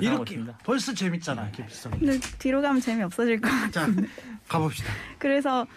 이렇게 0.00 0.34
있습니다. 0.34 0.58
벌써 0.64 0.94
재밌잖아, 0.94 1.50
김수성. 1.50 1.92
근데 1.98 2.18
뒤로 2.38 2.62
가면 2.62 2.80
재미 2.80 3.02
없어질 3.02 3.40
것 3.40 3.50
같아요. 3.50 3.70
자, 3.70 4.02
가봅시다. 4.48 4.92
그래서 5.18 5.64
그 5.64 5.70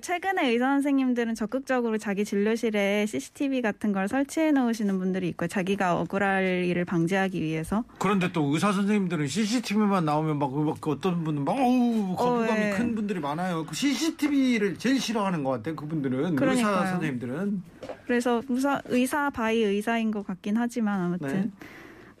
최근에 0.00 0.50
의사 0.50 0.66
선생님들은 0.66 1.34
적극적으로 1.34 1.98
자기 1.98 2.24
진료실에 2.24 3.06
CCTV 3.06 3.62
같은 3.62 3.92
걸 3.92 4.08
설치해 4.08 4.52
놓으시는 4.52 4.98
분들이 4.98 5.28
있고 5.28 5.46
자기가 5.46 5.98
억울할 6.00 6.64
일을 6.64 6.84
방지하기 6.84 7.40
위해서 7.40 7.84
그런데 7.98 8.30
또 8.32 8.44
의사 8.52 8.72
선생님들은 8.72 9.26
CCTV만 9.26 10.04
나오면 10.04 10.38
막, 10.38 10.52
막 10.56 10.88
어떤 10.88 11.24
분은 11.24 11.44
막 11.44 11.52
어우 11.52 12.14
거부감이 12.16 12.50
어, 12.50 12.66
예. 12.66 12.70
큰 12.70 12.94
분들이 12.94 13.20
많아요. 13.20 13.64
그 13.66 13.74
CCTV를 13.74 14.78
제일 14.78 15.00
싫어하는 15.00 15.42
것 15.42 15.50
같아요. 15.50 15.76
그분들은 15.76 16.18
의사 16.18 16.34
그러니까요. 16.36 16.86
선생님들은 16.86 17.62
그래서 18.06 18.42
의사, 18.48 18.80
의사 18.86 19.30
by 19.30 19.62
의사인 19.62 20.10
것 20.10 20.26
같긴 20.26 20.56
하지만 20.56 21.00
아무튼 21.00 21.28
네. 21.28 21.50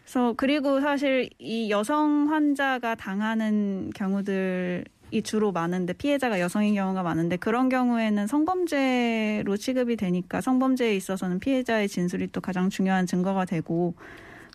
그래서 0.04 0.34
그리고 0.36 0.80
사실 0.80 1.30
이 1.38 1.70
여성 1.70 2.30
환자가 2.30 2.94
당하는 2.94 3.90
경우들 3.94 4.84
이 5.14 5.22
주로 5.22 5.52
많은데 5.52 5.92
피해자가 5.92 6.40
여성인 6.40 6.74
경우가 6.74 7.04
많은데 7.04 7.36
그런 7.36 7.68
경우에는 7.68 8.26
성범죄로 8.26 9.56
취급이 9.56 9.94
되니까 9.94 10.40
성범죄에 10.40 10.96
있어서는 10.96 11.38
피해자의 11.38 11.88
진술이 11.88 12.32
또 12.32 12.40
가장 12.40 12.68
중요한 12.68 13.06
증거가 13.06 13.44
되고 13.44 13.94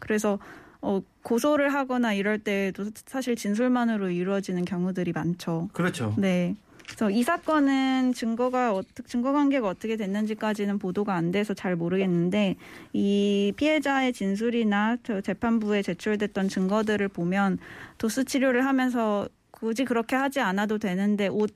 그래서 0.01 0.37
어, 0.81 1.01
고소를 1.23 1.73
하거나 1.73 2.13
이럴 2.13 2.39
때에도 2.39 2.89
사실 3.05 3.37
진술만으로 3.37 4.09
이루어지는 4.09 4.65
경우들이 4.65 5.13
많죠. 5.13 5.69
그렇죠. 5.71 6.13
네. 6.17 6.55
그래서 6.85 7.09
이 7.09 7.23
사건은 7.23 8.13
증거가 8.13 8.73
어떻게 8.73 9.03
증거 9.03 9.31
관계가 9.31 9.65
어떻게 9.65 9.95
됐는지까지는 9.95 10.77
보도가 10.79 11.13
안 11.13 11.31
돼서 11.31 11.53
잘 11.53 11.77
모르겠는데 11.77 12.57
이 12.91 13.53
피해자의 13.55 14.11
진술이나 14.11 14.97
저 15.03 15.21
재판부에 15.21 15.83
제출됐던 15.83 16.49
증거들을 16.49 17.07
보면 17.09 17.59
도수 17.97 18.25
치료를 18.25 18.65
하면서 18.65 19.29
굳이 19.59 19.83
그렇게 19.85 20.15
하지 20.15 20.39
않아도 20.39 20.77
되는데 20.77 21.27
옷 21.27 21.53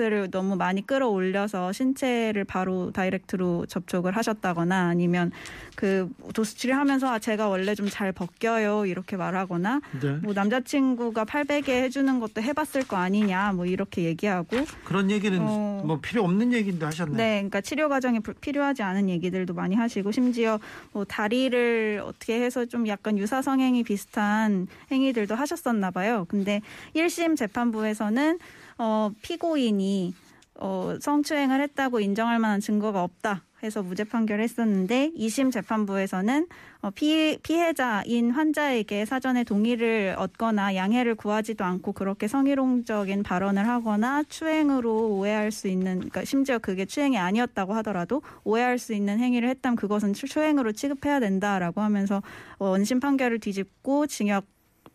을 0.00 0.30
너무 0.30 0.56
많이 0.56 0.86
끌어올려서 0.86 1.72
신체를 1.72 2.44
바로 2.44 2.90
다이렉트로 2.92 3.64
접촉을 3.66 4.14
하셨다거나 4.16 4.88
아니면 4.88 5.32
그 5.74 6.10
도수 6.34 6.56
치료하면서 6.56 7.08
아 7.08 7.18
제가 7.18 7.48
원래 7.48 7.74
좀 7.74 7.88
잘 7.90 8.12
벗겨요 8.12 8.86
이렇게 8.86 9.16
말하거나 9.16 9.80
네. 10.00 10.12
뭐 10.22 10.32
남자친구가 10.32 11.24
팔베개 11.24 11.82
해주는 11.82 12.20
것도 12.20 12.40
해봤을 12.42 12.86
거 12.86 12.96
아니냐 12.96 13.52
뭐 13.54 13.64
이렇게 13.66 14.02
얘기하고 14.04 14.56
그런 14.84 15.10
얘기는 15.10 15.38
어. 15.40 15.82
뭐 15.84 15.98
필요 16.00 16.22
없는 16.24 16.52
얘기인데 16.52 16.84
하셨네. 16.84 17.16
네, 17.16 17.34
그러니까 17.36 17.60
치료 17.62 17.88
과정에 17.88 18.20
불- 18.20 18.34
필요하지 18.34 18.82
않은 18.82 19.08
얘기들도 19.08 19.54
많이 19.54 19.74
하시고 19.74 20.12
심지어 20.12 20.60
뭐 20.92 21.04
다리를 21.04 22.02
어떻게 22.04 22.40
해서 22.40 22.64
좀 22.66 22.86
약간 22.86 23.16
유사 23.18 23.42
성행위 23.42 23.82
비슷한 23.82 24.66
행위들도 24.92 25.34
하셨었나 25.34 25.90
봐요. 25.90 26.26
근데 26.28 26.60
1심 26.94 27.36
재판부에서는 27.36 28.38
어 28.82 29.10
피고인이 29.20 30.14
어 30.54 30.96
성추행을 31.00 31.60
했다고 31.60 32.00
인정할 32.00 32.38
만한 32.38 32.60
증거가 32.60 33.02
없다. 33.02 33.44
해서 33.62 33.82
무죄 33.82 34.04
판결했었는데 34.04 35.12
2심 35.18 35.52
재판부에서는 35.52 36.46
어, 36.80 36.88
피, 36.94 37.36
피해자인 37.42 38.30
환자에게 38.30 39.04
사전에 39.04 39.44
동의를 39.44 40.14
얻거나 40.16 40.76
양해를 40.76 41.14
구하지도 41.14 41.62
않고 41.62 41.92
그렇게 41.92 42.26
성희롱적인 42.26 43.22
발언을 43.22 43.68
하거나 43.68 44.22
추행으로 44.22 45.10
오해할 45.10 45.50
수 45.52 45.68
있는 45.68 45.96
그러니까 45.96 46.24
심지어 46.24 46.58
그게 46.58 46.86
추행이 46.86 47.18
아니었다고 47.18 47.74
하더라도 47.74 48.22
오해할 48.44 48.78
수 48.78 48.94
있는 48.94 49.18
행위를 49.18 49.50
했다면 49.50 49.76
그것은 49.76 50.14
추- 50.14 50.26
추행으로 50.26 50.72
취급해야 50.72 51.20
된다라고 51.20 51.82
하면서 51.82 52.22
어, 52.58 52.68
원심 52.70 52.98
판결을 53.00 53.40
뒤집고 53.40 54.06
징역 54.06 54.46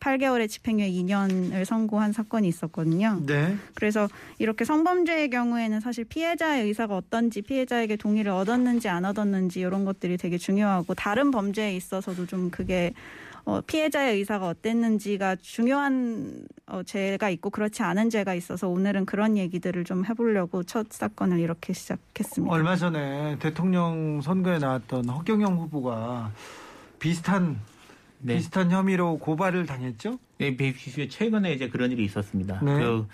8개월의 0.05 0.47
집행유예 0.47 0.91
2년을 0.91 1.65
선고한 1.65 2.11
사건이 2.11 2.47
있었거든요. 2.47 3.21
네. 3.25 3.57
그래서 3.73 4.07
이렇게 4.37 4.63
성범죄의 4.63 5.31
경우에는 5.31 5.79
사실 5.79 6.05
피해자의 6.05 6.65
의사가 6.65 6.95
어떤지 6.95 7.41
피해자에게 7.41 7.95
동의를 7.95 8.31
얻었는지 8.31 8.87
안 8.87 9.05
얻었는지 9.05 9.61
이런 9.61 9.83
것들이 9.83 10.17
되게 10.17 10.37
중요하고 10.37 10.93
다른 10.93 11.31
범죄에 11.31 11.75
있어서도 11.75 12.27
좀 12.27 12.51
그게 12.51 12.93
어, 13.45 13.61
피해자의 13.61 14.17
의사가 14.17 14.47
어땠는지가 14.47 15.37
중요한 15.41 16.45
어, 16.65 16.81
죄가 16.83 17.29
있고 17.29 17.51
그렇지 17.51 17.83
않은 17.83 18.09
죄가 18.09 18.33
있어서 18.33 18.67
오늘은 18.67 19.05
그런 19.05 19.37
얘기들을 19.37 19.83
좀 19.83 20.03
해보려고 20.03 20.63
첫 20.63 20.87
사건을 20.89 21.39
이렇게 21.39 21.73
시작했습니다. 21.73 22.51
얼마 22.51 22.75
전에 22.75 23.37
대통령 23.39 24.21
선거에 24.21 24.57
나왔던 24.57 25.09
허경영 25.09 25.57
후보가 25.57 26.31
비슷한 26.97 27.59
네. 28.19 28.35
비슷한 28.37 28.71
혐의로 28.71 29.17
고발을 29.19 29.65
당했죠? 29.65 30.19
네, 30.39 30.55
최근에 31.09 31.53
이제 31.53 31.69
그런 31.69 31.91
일이 31.91 32.03
있었습니다. 32.05 32.59
네. 32.63 32.73
그, 32.79 33.07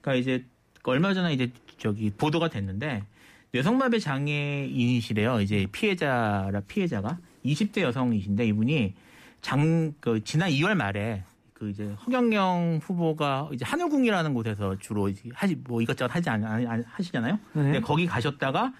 그러니까 0.00 0.14
이제 0.14 0.44
얼마 0.84 1.12
전에 1.14 1.32
이제 1.32 1.50
저기 1.78 2.10
보도가 2.10 2.48
됐는데 2.48 3.04
뇌성마비 3.52 4.00
장애인이시래요. 4.00 5.40
이제 5.40 5.66
피해자라 5.72 6.60
피해자가 6.66 7.18
20대 7.44 7.80
여성이신데 7.82 8.46
이분이 8.46 8.94
장 9.40 9.94
그 10.00 10.22
지난 10.24 10.50
2월 10.50 10.74
말에 10.74 11.22
그 11.54 11.70
이제 11.70 11.84
허경영 12.06 12.80
후보가 12.82 13.50
이제 13.52 13.64
하늘궁이라는 13.64 14.34
곳에서 14.34 14.76
주로 14.78 15.08
이제 15.08 15.28
하지 15.32 15.56
뭐 15.56 15.80
이것저것 15.82 16.14
하지 16.14 16.30
않, 16.30 16.44
않- 16.44 16.84
하시잖아요. 16.86 17.34
네. 17.34 17.40
근데 17.62 17.80
거기 17.80 18.06
가셨다가 18.06 18.72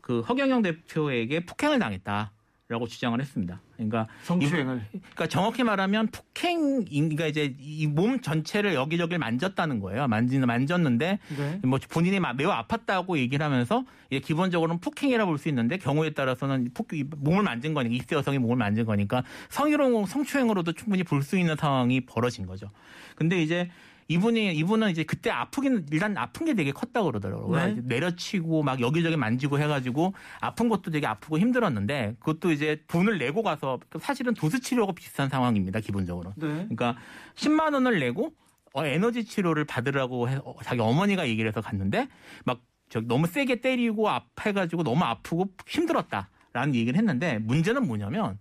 그 0.00 0.20
허경영 0.20 0.62
대표에게 0.62 1.44
폭행을 1.46 1.78
당했다 1.78 2.30
라고 2.72 2.86
주장을 2.86 3.20
했습니다. 3.20 3.60
그러니까 3.76 4.08
성추행을. 4.22 4.82
그러니까 4.90 5.26
정확히 5.26 5.62
말하면 5.62 6.08
폭행, 6.08 6.84
그러니까 6.86 7.26
이제 7.26 7.54
이 7.60 7.86
몸 7.86 8.20
전체를 8.20 8.72
여기저기를 8.74 9.18
만졌다는 9.18 9.78
거예요. 9.80 10.08
만지, 10.08 10.38
만졌는데 10.38 11.18
네. 11.36 11.60
뭐 11.62 11.78
본인이 11.90 12.18
막 12.18 12.34
매우 12.34 12.48
아팠다고 12.50 13.18
얘기를 13.18 13.44
하면서 13.44 13.84
기본적으로는 14.10 14.80
폭행이라 14.80 15.26
볼 15.26 15.38
수 15.38 15.48
있는데 15.50 15.76
경우에 15.76 16.10
따라서는 16.10 16.70
폭, 16.72 16.94
이 16.94 17.04
몸을 17.04 17.42
만진 17.42 17.74
거니까 17.74 17.94
이세 17.94 18.16
여성이 18.16 18.38
몸을 18.38 18.56
만진 18.56 18.84
거니까 18.86 19.22
성희롱, 19.50 20.06
성추행으로도 20.06 20.72
충분히 20.72 21.02
볼 21.04 21.22
수 21.22 21.36
있는 21.36 21.54
상황이 21.56 22.00
벌어진 22.00 22.46
거죠. 22.46 22.70
근데 23.16 23.42
이제 23.42 23.70
이분이 24.08 24.54
이분은 24.54 24.90
이제 24.90 25.04
그때 25.04 25.30
아프긴 25.30 25.86
일단 25.90 26.16
아픈 26.18 26.46
게 26.46 26.54
되게 26.54 26.72
컸다고 26.72 27.06
그러더라고요. 27.06 27.66
네. 27.66 27.80
내려치고 27.82 28.62
막 28.62 28.80
여기저기 28.80 29.16
만지고 29.16 29.58
해가지고 29.58 30.14
아픈 30.40 30.68
것도 30.68 30.90
되게 30.90 31.06
아프고 31.06 31.38
힘들었는데 31.38 32.16
그것도 32.20 32.52
이제 32.52 32.82
돈을 32.88 33.18
내고 33.18 33.42
가서 33.42 33.80
사실은 34.00 34.34
도수 34.34 34.60
치료하고 34.60 34.92
비슷한 34.92 35.28
상황입니다 35.28 35.80
기본적으로. 35.80 36.32
네. 36.36 36.46
그러니까 36.46 36.96
10만 37.36 37.74
원을 37.74 38.00
내고 38.00 38.32
어, 38.74 38.84
에너지 38.86 39.24
치료를 39.24 39.64
받으라고 39.64 40.28
해, 40.28 40.36
어, 40.44 40.54
자기 40.62 40.80
어머니가 40.80 41.28
얘기를 41.28 41.48
해서 41.48 41.60
갔는데 41.60 42.08
막 42.44 42.62
저기 42.88 43.06
너무 43.06 43.26
세게 43.26 43.60
때리고 43.60 44.08
아파가지고 44.08 44.82
너무 44.82 45.04
아프고 45.04 45.46
힘들었다라는 45.66 46.74
얘기를 46.74 46.98
했는데 46.98 47.38
문제는 47.38 47.86
뭐냐면 47.86 48.38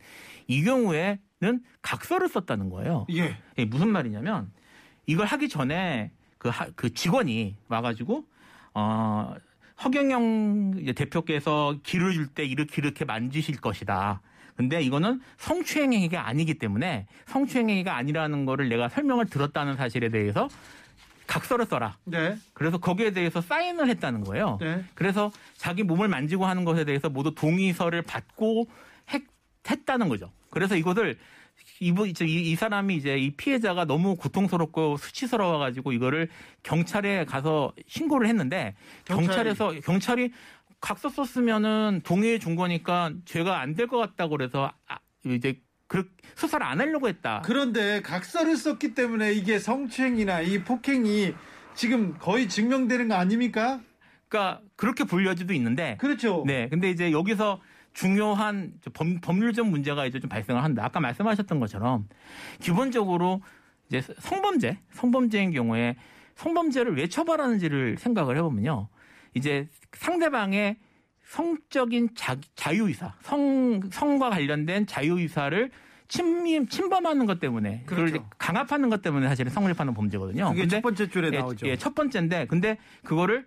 이 0.47 0.63
경우에는 0.63 1.19
각서를 1.81 2.27
썼다는 2.27 2.69
거예요. 2.69 3.07
예. 3.11 3.37
무슨 3.65 3.89
말이냐면 3.89 4.51
이걸 5.11 5.25
하기 5.25 5.49
전에 5.49 6.11
그, 6.37 6.47
하- 6.49 6.69
그 6.75 6.93
직원이 6.93 7.55
와가지고 7.67 8.25
어 8.73 9.35
허경영 9.83 10.85
대표께서 10.95 11.75
기를 11.83 12.13
줄때 12.13 12.45
이렇게 12.45 12.81
이렇게 12.81 13.03
만지실 13.03 13.59
것이다. 13.59 14.21
근데 14.55 14.81
이거는 14.81 15.21
성추행 15.37 15.91
행위가 15.91 16.27
아니기 16.27 16.53
때문에 16.53 17.07
성추행 17.27 17.69
행위가 17.69 17.95
아니라는 17.95 18.45
거를 18.45 18.69
내가 18.69 18.87
설명을 18.89 19.25
들었다는 19.25 19.75
사실에 19.75 20.09
대해서 20.09 20.47
각서를 21.27 21.65
써라. 21.65 21.97
네. 22.05 22.37
그래서 22.53 22.77
거기에 22.77 23.11
대해서 23.11 23.41
사인을 23.41 23.89
했다는 23.89 24.23
거예요. 24.23 24.57
네. 24.61 24.83
그래서 24.93 25.31
자기 25.57 25.83
몸을 25.83 26.07
만지고 26.07 26.45
하는 26.45 26.63
것에 26.63 26.85
대해서 26.85 27.09
모두 27.09 27.33
동의서를 27.33 28.01
받고 28.03 28.67
했, 29.13 29.23
했다는 29.69 30.09
거죠. 30.09 30.31
그래서 30.51 30.75
이것을 30.75 31.17
이분 31.81 32.07
이제 32.07 32.25
이, 32.25 32.51
이 32.51 32.55
사람이 32.55 32.95
이제 32.95 33.17
이 33.17 33.31
피해자가 33.31 33.85
너무 33.85 34.15
고통스럽고 34.15 34.97
수치스러워 34.97 35.57
가지고 35.57 35.91
이거를 35.91 36.29
경찰에 36.61 37.25
가서 37.25 37.73
신고를 37.87 38.27
했는데 38.27 38.75
경찰이? 39.05 39.27
경찰에서 39.27 39.71
경찰이 39.83 40.31
각서 40.79 41.09
썼으면은 41.09 42.01
동의해 42.03 42.37
준 42.39 42.55
거니까 42.55 43.11
죄가 43.25 43.59
안 43.59 43.73
될 43.75 43.87
것 43.87 43.97
같다고 43.97 44.37
그래서 44.37 44.71
아, 44.87 44.99
이제 45.25 45.59
그 45.87 46.07
수사를 46.35 46.63
안 46.65 46.79
하려고 46.79 47.07
했다. 47.09 47.41
그런데 47.43 48.01
각서를 48.01 48.55
썼기 48.55 48.93
때문에 48.93 49.33
이게 49.33 49.57
성추행이나 49.59 50.41
이 50.41 50.63
폭행이 50.63 51.33
지금 51.73 52.15
거의 52.19 52.47
증명되는 52.47 53.07
거 53.07 53.15
아닙니까? 53.15 53.81
그러니까 54.29 54.61
그렇게 54.75 55.03
불려지도 55.03 55.51
있는데 55.53 55.97
그렇죠. 55.99 56.43
네. 56.45 56.69
근데 56.69 56.89
이제 56.91 57.11
여기서 57.11 57.59
중요한 57.93 58.73
법, 58.93 59.07
법률적 59.21 59.67
문제가 59.67 60.05
이제 60.05 60.19
좀 60.19 60.29
발생을 60.29 60.63
한다. 60.63 60.85
아까 60.85 60.99
말씀하셨던 60.99 61.59
것처럼 61.59 62.07
기본적으로 62.59 63.41
이제 63.87 64.01
성범죄, 64.19 64.79
성범죄인 64.93 65.51
경우에 65.51 65.95
성범죄를 66.35 66.95
왜 66.95 67.07
처벌하는지를 67.07 67.97
생각을 67.97 68.37
해보면요. 68.37 68.87
이제 69.33 69.67
상대방의 69.93 70.77
성적인 71.23 72.09
자, 72.15 72.35
자유의사, 72.55 73.13
성, 73.21 73.81
성과 73.91 74.29
관련된 74.29 74.85
자유의사를 74.85 75.71
침임 76.07 76.67
침범하는 76.67 77.25
것 77.25 77.39
때문에 77.39 77.83
그걸 77.85 78.07
그렇죠. 78.07 78.29
강압하는 78.37 78.89
것 78.89 79.01
때문에 79.01 79.29
사실은 79.29 79.49
성립하는 79.49 79.93
범죄거든요. 79.93 80.49
그게 80.49 80.63
근데 80.63 80.75
첫 80.75 80.81
번째 80.81 81.09
줄에 81.09 81.29
예, 81.31 81.37
나오죠. 81.37 81.67
예, 81.67 81.77
첫 81.77 81.95
번째인데 81.95 82.47
근데 82.47 82.77
그거를 83.05 83.45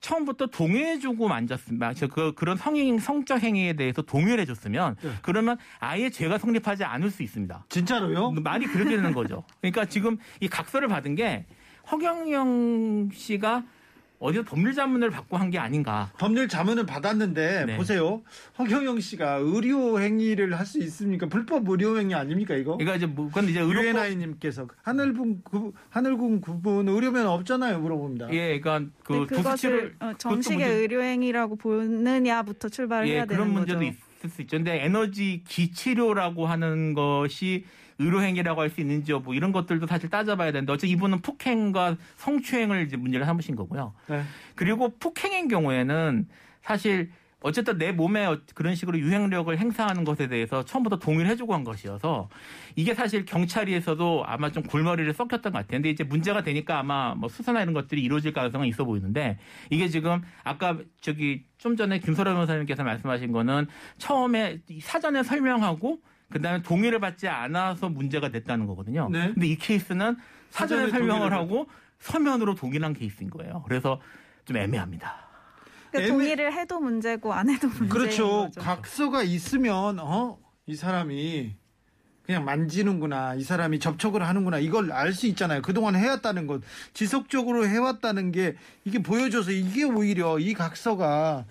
처음부터 0.00 0.46
동의해주고 0.46 1.28
만졌으면 1.28 1.94
저 1.94 2.06
그, 2.06 2.32
그런 2.34 2.56
성행 2.56 2.98
성적 2.98 3.42
행위에 3.42 3.74
대해서 3.74 4.02
동의를 4.02 4.40
해줬으면 4.40 4.96
네. 5.02 5.10
그러면 5.22 5.56
아예 5.80 6.10
죄가 6.10 6.38
성립하지 6.38 6.84
않을 6.84 7.10
수 7.10 7.22
있습니다. 7.22 7.64
진짜로요? 7.68 8.30
말이 8.32 8.66
그렇게 8.66 8.96
되는 8.96 9.12
거죠. 9.12 9.44
그러니까 9.60 9.84
지금 9.84 10.18
이 10.40 10.48
각서를 10.48 10.88
받은 10.88 11.14
게 11.14 11.46
허경영 11.90 13.10
씨가 13.12 13.64
어디서 14.20 14.42
법률 14.44 14.72
자문을 14.74 15.10
받고 15.10 15.36
한 15.36 15.48
게 15.50 15.58
아닌가. 15.58 16.10
법률 16.18 16.48
자문을 16.48 16.84
받았는데 16.86 17.64
네. 17.66 17.76
보세요. 17.76 18.22
허경영 18.58 18.98
씨가 19.00 19.36
의료 19.36 20.00
행위를 20.00 20.58
할 20.58 20.66
수 20.66 20.78
있습니까? 20.80 21.26
불법 21.26 21.68
의료 21.68 21.96
행위 21.98 22.14
아닙니까 22.14 22.54
이거? 22.54 22.76
그러니까 22.76 22.96
이제 22.96 23.06
뭐 23.06 23.28
그건 23.28 23.48
이제 23.48 23.60
의료법 23.60 23.84
유엔아이님께서 23.84 24.66
하늘군 24.82 25.42
구, 25.44 25.72
하늘군 25.88 26.40
구분 26.40 26.88
의료면 26.88 27.26
없잖아요 27.28 27.78
물어봅니다. 27.80 28.28
예, 28.32 28.58
그러니까 28.60 28.90
그 29.04 29.26
근데 29.26 29.36
그것을 29.36 29.94
어, 30.00 30.12
정식의 30.18 30.58
문제- 30.58 30.72
의료 30.74 31.02
행위라고 31.02 31.56
보느냐부터 31.56 32.68
출발을 32.68 33.08
예, 33.08 33.12
해야 33.14 33.24
되는 33.24 33.36
그런 33.44 33.52
문제도 33.54 33.78
거죠. 33.78 33.90
있을 34.18 34.30
수 34.30 34.42
있죠. 34.42 34.56
근데 34.58 34.84
에너지 34.84 35.42
기치료라고 35.46 36.46
하는 36.46 36.92
것이 36.92 37.64
의료행위라고 37.98 38.60
할 38.60 38.70
수 38.70 38.80
있는지 38.80 39.12
뭐 39.12 39.34
이런 39.34 39.50
것들도 39.52 39.86
사실 39.86 40.08
따져봐야 40.10 40.52
되는데 40.52 40.72
어차피 40.72 40.92
이분은 40.92 41.20
폭행과 41.22 41.96
성추행을 42.16 42.86
이제 42.86 42.96
문제를 42.96 43.24
삼으신 43.26 43.56
거고요. 43.56 43.94
네. 44.08 44.22
그리고 44.54 44.90
폭행인 44.98 45.48
경우에는 45.48 46.28
사실 46.62 47.10
어쨌든 47.40 47.78
내 47.78 47.92
몸에 47.92 48.26
어- 48.26 48.40
그런 48.54 48.74
식으로 48.74 48.98
유행력을 48.98 49.56
행사하는 49.56 50.02
것에 50.04 50.26
대해서 50.26 50.64
처음부터 50.64 50.98
동의를 50.98 51.30
해주고 51.30 51.54
한 51.54 51.62
것이어서 51.62 52.28
이게 52.74 52.94
사실 52.94 53.24
경찰에서도 53.24 54.24
아마 54.26 54.50
좀 54.50 54.64
골머리를 54.64 55.12
썩혔던 55.14 55.52
것 55.52 55.58
같아요. 55.60 55.78
근데 55.78 55.88
이제 55.90 56.02
문제가 56.02 56.42
되니까 56.42 56.80
아마 56.80 57.14
뭐 57.14 57.28
수사나 57.28 57.62
이런 57.62 57.74
것들이 57.74 58.02
이루어질 58.02 58.32
가능성은 58.32 58.66
있어 58.66 58.84
보이는데 58.84 59.38
이게 59.70 59.88
지금 59.88 60.20
아까 60.42 60.78
저기 61.00 61.44
좀 61.58 61.76
전에 61.76 62.00
김소라 62.00 62.32
변호사님께서 62.32 62.82
말씀하신 62.82 63.30
거는 63.30 63.68
처음에 63.98 64.58
이 64.68 64.80
사전에 64.80 65.22
설명하고 65.22 66.00
그다음에 66.30 66.62
동의를 66.62 67.00
받지 67.00 67.26
않아서 67.28 67.88
문제가 67.88 68.28
됐다는 68.30 68.66
거거든요. 68.66 69.08
네. 69.10 69.32
근데 69.32 69.46
이 69.46 69.56
케이스는 69.56 70.16
사전에 70.50 70.90
설명을 70.90 71.32
하고 71.32 71.66
서면으로 72.00 72.54
동의한 72.54 72.92
케이스인 72.94 73.30
거예요. 73.30 73.62
그래서 73.66 74.00
좀 74.44 74.56
애매합니다. 74.56 75.26
그러니까 75.90 76.06
애매- 76.06 76.08
동의를 76.08 76.52
해도 76.52 76.80
문제고 76.80 77.32
안 77.32 77.48
해도 77.48 77.66
문제인 77.68 77.88
그렇죠. 77.88 78.28
거죠. 78.46 78.60
각서가 78.60 79.22
있으면 79.22 79.98
어 80.00 80.38
이 80.70 80.76
사람이 80.76 81.54
그냥 82.26 82.44
만지는구나 82.44 83.36
이 83.36 83.42
사람이 83.42 83.78
접촉을 83.78 84.22
하는구나 84.28 84.58
이걸 84.58 84.92
알 84.92 85.14
수 85.14 85.26
있잖아요. 85.28 85.62
그동안 85.62 85.96
해왔다는 85.96 86.46
것 86.46 86.60
지속적으로 86.92 87.66
해왔다는 87.66 88.32
게 88.32 88.54
이게 88.84 88.98
보여줘서 89.02 89.50
이게 89.52 89.84
오히려 89.84 90.38
이 90.38 90.52
각서가 90.52 91.46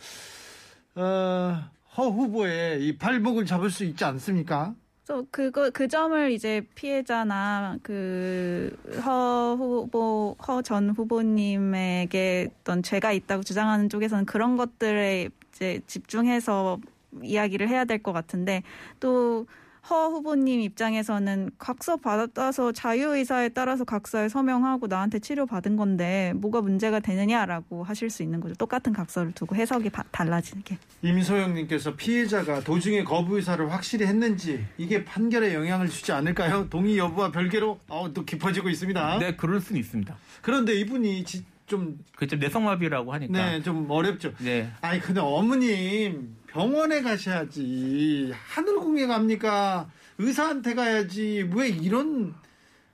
어, 0.94 1.64
허 1.98 2.10
후보의 2.10 2.86
이 2.86 2.98
발목을 2.98 3.46
잡을 3.46 3.70
수 3.70 3.84
있지 3.84 4.04
않습니까? 4.06 4.76
그래서 5.06 5.26
그거 5.32 5.70
그 5.72 5.88
점을 5.88 6.32
이제 6.32 6.62
피해자나 6.76 7.78
그 7.82 8.76
허 9.02 9.56
후보 9.58 10.36
허 10.48 10.62
전 10.62 10.90
후보님에게 10.92 12.50
어떤 12.62 12.84
죄가 12.84 13.12
있다고 13.14 13.44
주장하는 13.44 13.90
쪽에서는 13.90 14.26
그런 14.26 14.58
것들에 14.58 15.30
이제 15.54 15.80
집중해서 15.88 16.80
이야기를 17.24 17.68
해야 17.70 17.86
될 17.86 18.00
것 18.04 18.12
같은데 18.14 18.64
또 19.00 19.48
허 19.90 20.08
후보님 20.10 20.60
입장에서는 20.62 21.52
각서 21.58 21.96
받아서 21.96 22.74
자유의사에 22.74 23.50
따라서 23.50 23.86
각서에 23.86 24.28
서명하고 24.28 24.88
나한테 24.88 25.20
치료 25.20 25.46
받은 25.46 25.78
건데 25.78 26.34
뭐가 26.36 26.60
문제가 26.62 27.00
되느냐라고 27.00 27.84
하실 27.84 28.10
수 28.10 28.22
있는 28.22 28.42
거죠. 28.42 28.54
똑같은 28.56 28.92
각서를 28.92 29.32
두고 29.32 29.56
해석이 29.56 29.90
바- 29.90 30.04
달라지게. 30.12 30.78
임소영님께서 31.04 31.96
피해자가 31.96 32.60
도중에 32.62 33.04
거부 33.04 33.38
의사를 33.38 33.72
확실히 33.72 34.06
했는지 34.08 34.66
이게 34.78 35.06
판결에 35.06 35.54
영향을 35.54 35.88
주지 35.88 36.12
않을까요? 36.12 36.68
동의 36.70 36.98
여부와 36.98 37.32
별개로 37.32 37.80
어, 37.88 38.12
또 38.14 38.26
깊어지고 38.26 38.70
있습니다. 38.70 39.20
네, 39.20 39.36
그럴 39.38 39.62
수는 39.62 39.80
있습니다. 39.80 40.18
그런데 40.42 40.74
이분이 40.74 41.24
지- 41.24 41.46
좀 41.66 42.00
그좀 42.16 42.40
내성마비라고 42.40 43.12
하니까. 43.14 43.34
네, 43.52 43.62
좀 43.62 43.86
어렵죠. 43.90 44.34
네. 44.40 44.70
아니 44.80 45.02
근데 45.02 45.20
어머님 45.20 46.37
병원에 46.48 47.02
가셔야지. 47.02 48.34
하늘궁에 48.34 49.06
갑니까? 49.06 49.90
의사한테 50.18 50.74
가야지. 50.74 51.48
왜 51.54 51.70
이런 51.70 52.34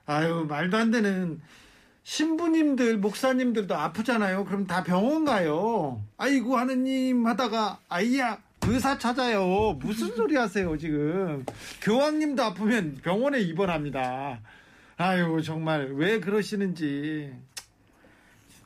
아유 0.06 0.44
말도 0.48 0.76
안 0.76 0.90
되는 0.90 1.40
신부님들 2.02 2.98
목사님들도 2.98 3.74
아프잖아요. 3.74 4.44
그럼 4.44 4.66
다 4.66 4.82
병원 4.82 5.24
가요. 5.24 6.02
아이고 6.18 6.56
하느님 6.56 7.26
하다가 7.26 7.78
아이야 7.88 8.38
의사 8.66 8.98
찾아요. 8.98 9.78
무슨 9.80 10.14
소리 10.14 10.36
하세요 10.36 10.76
지금? 10.76 11.46
교황님도 11.80 12.42
아프면 12.42 12.98
병원에 13.02 13.40
입원합니다. 13.40 14.40
아유 14.96 15.40
정말 15.42 15.92
왜 15.94 16.20
그러시는지 16.20 17.32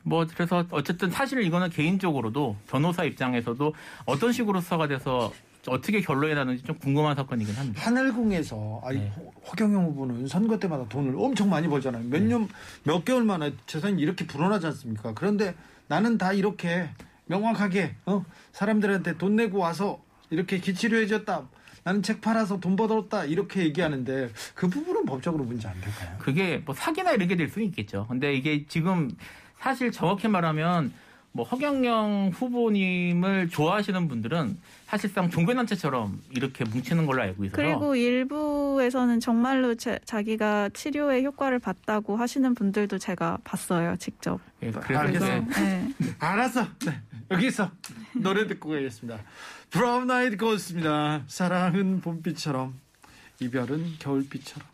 뭐 0.09 0.25
그래서 0.33 0.65
어쨌든 0.71 1.11
사실 1.11 1.43
이거는 1.43 1.69
개인적으로도 1.69 2.55
변호사 2.67 3.03
입장에서도 3.03 3.73
어떤 4.05 4.31
식으로 4.31 4.59
수사가 4.59 4.87
돼서 4.87 5.31
어떻게 5.67 6.01
결론이 6.01 6.33
나는지 6.33 6.63
좀 6.63 6.75
궁금한 6.79 7.15
사건이긴 7.15 7.53
합니다. 7.53 7.81
하늘궁에서 7.85 8.81
아니 8.83 8.99
네. 9.01 9.09
허- 9.15 9.49
허경영 9.51 9.85
후보는 9.85 10.27
선거 10.27 10.57
때마다 10.57 10.87
돈을 10.89 11.13
엄청 11.17 11.49
많이 11.49 11.67
벌잖아요. 11.67 12.05
몇 12.09 12.23
년몇 12.23 13.05
개월 13.05 13.23
만에 13.23 13.53
재산이 13.67 14.01
이렇게 14.01 14.25
불어나지 14.25 14.65
않습니까? 14.67 15.13
그런데 15.13 15.53
나는 15.87 16.17
다 16.17 16.33
이렇게 16.33 16.89
명확하게 17.27 17.95
어? 18.07 18.25
사람들한테 18.53 19.17
돈 19.17 19.35
내고 19.35 19.59
와서 19.59 20.01
이렇게 20.31 20.57
기치료 20.59 20.97
해줬다. 20.97 21.47
나는 21.83 22.01
책 22.03 22.19
팔아서 22.21 22.59
돈 22.59 22.75
벌었다 22.75 23.25
이렇게 23.25 23.61
얘기하는데 23.63 24.29
그 24.55 24.67
부분은 24.69 25.05
법적으로 25.05 25.43
문제 25.43 25.67
안 25.67 25.79
될까요? 25.79 26.15
그게 26.19 26.61
뭐 26.65 26.73
사기나 26.73 27.11
이런 27.11 27.27
게 27.27 27.35
될 27.35 27.47
수는 27.49 27.67
있겠죠. 27.67 28.05
근데 28.09 28.33
이게 28.33 28.65
지금 28.67 29.09
사실 29.61 29.91
정확히 29.91 30.27
말하면 30.27 30.93
뭐 31.31 31.45
허경영 31.45 32.31
후보님을 32.33 33.49
좋아하시는 33.49 34.07
분들은 34.07 34.57
사실상 34.87 35.29
종교단체처럼 35.29 36.19
이렇게 36.31 36.63
뭉치는 36.65 37.05
걸로 37.05 37.21
알고 37.21 37.45
있어서 37.45 37.55
그리고 37.61 37.95
일부에서는 37.95 39.19
정말로 39.19 39.75
제- 39.75 39.99
자기가 40.05 40.69
치료에 40.73 41.21
효과를 41.23 41.59
봤다고 41.59 42.17
하시는 42.17 42.55
분들도 42.55 42.97
제가 42.97 43.37
봤어요, 43.43 43.95
직접. 43.97 44.39
예, 44.63 44.71
그래서 44.71 45.01
알겠어요. 45.03 45.45
이제 45.51 45.61
네. 45.61 45.93
알았어. 46.17 46.65
네, 46.85 46.99
여기서 47.29 47.69
노래 48.15 48.47
듣고 48.47 48.69
가겠습니다. 48.69 49.19
브라운 49.69 50.09
아이드 50.09 50.37
걸스입니다. 50.37 51.21
사랑은 51.27 52.01
봄비처럼 52.01 52.73
이별은 53.39 53.93
겨울비처럼. 53.99 54.67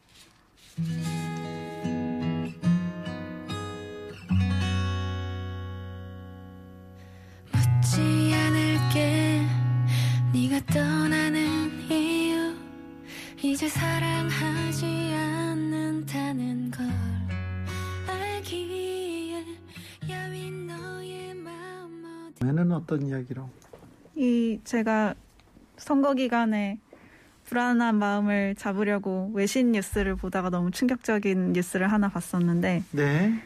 묻지 7.86 8.34
않을게 8.34 9.44
네가 10.34 10.60
떠나는 10.74 11.70
이유 11.88 12.56
이제 13.44 13.70
사랑하지 13.70 15.14
않는다는 15.14 16.72
걸 16.72 16.88
알기에 18.08 19.46
야윈 20.10 20.66
너의 20.66 21.36
마음 21.36 22.04
어디 22.28 22.44
매는 22.44 22.72
어떤 22.72 23.06
이야기로? 23.06 23.48
이 24.16 24.60
제가 24.64 25.14
선거 25.78 26.16
기간에 26.16 26.80
불안한 27.44 28.00
마음을 28.00 28.56
잡으려고 28.56 29.30
외신 29.36 29.74
뉴스를 29.74 30.16
보다가 30.16 30.50
너무 30.50 30.72
충격적인 30.72 31.54
뉴스를 31.54 31.92
하나 31.92 32.10
봤었는데 32.10 32.82
네. 32.94 33.40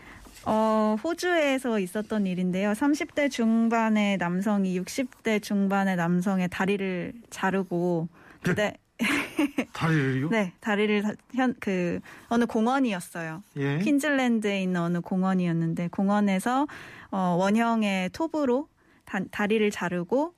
어, 0.46 0.96
호주에서 1.04 1.80
있었던 1.80 2.26
일인데요. 2.26 2.72
30대 2.72 3.30
중반의 3.30 4.18
남성이 4.18 4.80
60대 4.80 5.42
중반의 5.42 5.96
남성의 5.96 6.50
다리를 6.50 7.14
자르고 7.30 8.08
그때 8.42 8.76
다리를요? 9.74 10.30
네 10.30 10.54
다리를 10.60 11.02
다- 11.02 11.12
현그 11.34 12.00
어느 12.28 12.46
공원이었어요. 12.46 13.44
예. 13.58 13.80
퀸즐랜드에 13.80 14.62
있는 14.62 14.82
어느 14.82 15.00
공원이었는데 15.02 15.90
공원에서 15.90 16.68
어, 17.12 17.18
원형의 17.40 18.10
톱으로 18.12 18.68
다, 19.06 19.20
다리를 19.32 19.70
자르고 19.72 20.34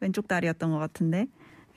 왼쪽 0.00 0.28
다리였던 0.28 0.70
것 0.70 0.78
같은데 0.78 1.26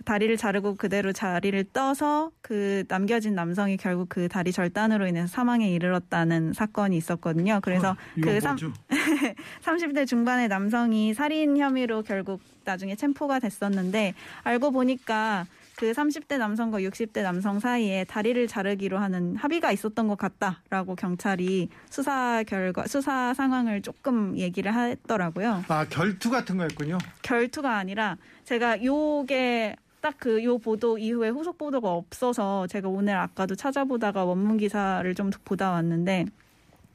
다리를 0.06 0.38
자르고 0.38 0.76
그대로 0.76 1.12
자리를 1.12 1.64
떠서 1.74 2.32
그 2.42 2.84
남겨진 2.88 3.36
남성이 3.36 3.76
결국 3.78 4.08
그 4.10 4.30
다리 4.30 4.52
절단으로 4.52 5.08
인해서 5.08 5.28
사망에 5.28 5.70
이르렀다는 5.70 6.54
사건이 6.54 6.96
있었거든요. 6.98 7.60
그래서 7.62 7.92
어, 7.92 7.96
그 8.22 8.40
삼, 8.40 8.52
뭐죠? 8.52 8.74
30대 9.64 10.08
중반의 10.08 10.48
남성이 10.48 11.14
살인 11.14 11.58
혐의로 11.58 12.04
결국 12.04 12.42
나중에 12.64 12.96
체포가 12.96 13.40
됐었는데 13.40 14.14
알고 14.44 14.72
보니까 14.72 15.46
그 15.76 15.92
30대 15.92 16.38
남성과 16.38 16.80
60대 16.80 17.22
남성 17.22 17.60
사이에 17.60 18.06
다리를 18.06 18.48
자르기로 18.48 18.98
하는 18.98 19.36
합의가 19.36 19.72
있었던 19.74 20.08
것 20.08 20.18
같다라고 20.18 20.96
경찰이 20.96 21.70
수사 21.90 22.44
결과 22.48 22.88
수사 22.88 23.34
상황을 23.34 23.82
조금 23.82 24.38
얘기를 24.38 24.74
했더라고요. 24.74 25.66
아 25.68 25.86
결투 25.90 26.30
같은 26.30 26.58
거였군요. 26.58 26.98
결투가 27.24 27.76
아니라 27.76 28.16
제가 28.46 28.84
요게 28.84 29.76
딱 30.06 30.20
그 30.20 30.44
요 30.44 30.60
보도 30.60 31.00
이후에 31.00 31.30
후속 31.30 31.58
보도가 31.58 31.92
없어서 31.92 32.68
제가 32.68 32.88
오늘 32.90 33.16
아까도 33.18 33.56
찾아보다가 33.56 34.24
원문 34.24 34.58
기사를 34.58 35.16
좀 35.16 35.32
보다 35.44 35.72
왔는데 35.72 36.26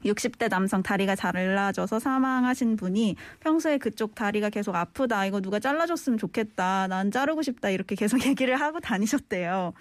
60대 0.05 0.49
남성 0.49 0.81
다리가 0.81 1.15
잘라져서 1.17 1.99
사망하신 1.99 2.77
분이 2.77 3.17
평소에 3.41 3.77
그쪽 3.79 4.15
다리가 4.15 4.49
계속 4.49 4.75
아프다 4.75 5.25
이거 5.25 5.41
누가 5.41 5.59
잘라줬으면 5.59 6.17
좋겠다 6.17 6.87
난 6.87 7.11
자르고 7.11 7.41
싶다 7.41 7.69
이렇게 7.69 7.95
계속 7.95 8.17
얘기를 8.25 8.55
하고 8.61 8.79
다니셨대요 8.79 9.73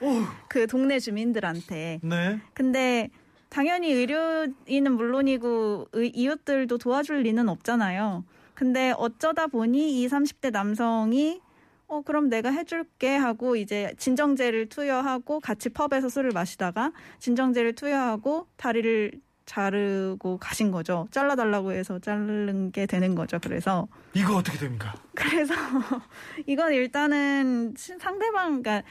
그 0.49 0.67
동네 0.67 0.99
주민들한테 0.99 2.01
네. 2.03 2.41
근데 2.53 3.11
당연히 3.49 3.93
의료인은 3.93 4.93
물론이고 4.97 5.87
의- 5.93 6.11
이웃들도 6.17 6.79
도와줄 6.79 7.23
리는 7.23 7.49
없잖아요. 7.49 8.25
근데 8.55 8.93
어쩌다 8.97 9.47
보니 9.49 10.01
이 10.03 10.07
30대 10.07 10.53
남성이 10.53 11.41
어 11.91 12.03
그럼 12.03 12.29
내가 12.29 12.51
해줄게 12.53 13.17
하고 13.17 13.57
이제 13.57 13.93
진정제를 13.99 14.69
투여하고 14.69 15.41
같이 15.41 15.71
펍에서 15.71 16.09
술을 16.09 16.31
마시다가 16.31 16.93
진정제를 17.19 17.75
투여하고 17.75 18.47
다리를 18.57 19.11
자르고 19.45 20.39
가신 20.39 20.71
거죠. 20.71 21.09
잘라달라고 21.11 21.73
해서 21.73 21.99
자른 21.99 22.71
게 22.71 22.87
되는 22.87 23.17
거죠. 23.17 23.41
그래서 23.43 23.89
이거 24.15 24.37
어떻게 24.37 24.57
됩니까? 24.59 24.95
그래서 25.17 25.53
이건 26.47 26.73
일단은 26.75 27.75
시- 27.77 27.99
상대방 27.99 28.63
그러니까 28.63 28.87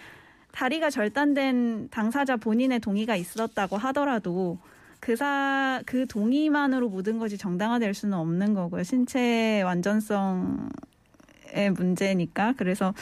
다리가 0.51 0.89
절단된 0.89 1.87
당사자 1.91 2.35
본인의 2.35 2.81
동의가 2.81 3.15
있었다고 3.15 3.77
하더라도 3.77 4.59
그사 4.99 5.81
그 5.85 6.05
동의만으로 6.05 6.89
모든 6.89 7.17
것이 7.17 7.37
정당화될 7.37 7.93
수는 7.93 8.17
없는 8.17 8.53
거고요. 8.55 8.83
신체 8.83 9.61
완전성의 9.61 10.57
문제니까 11.75 12.53
그래서 12.57 12.93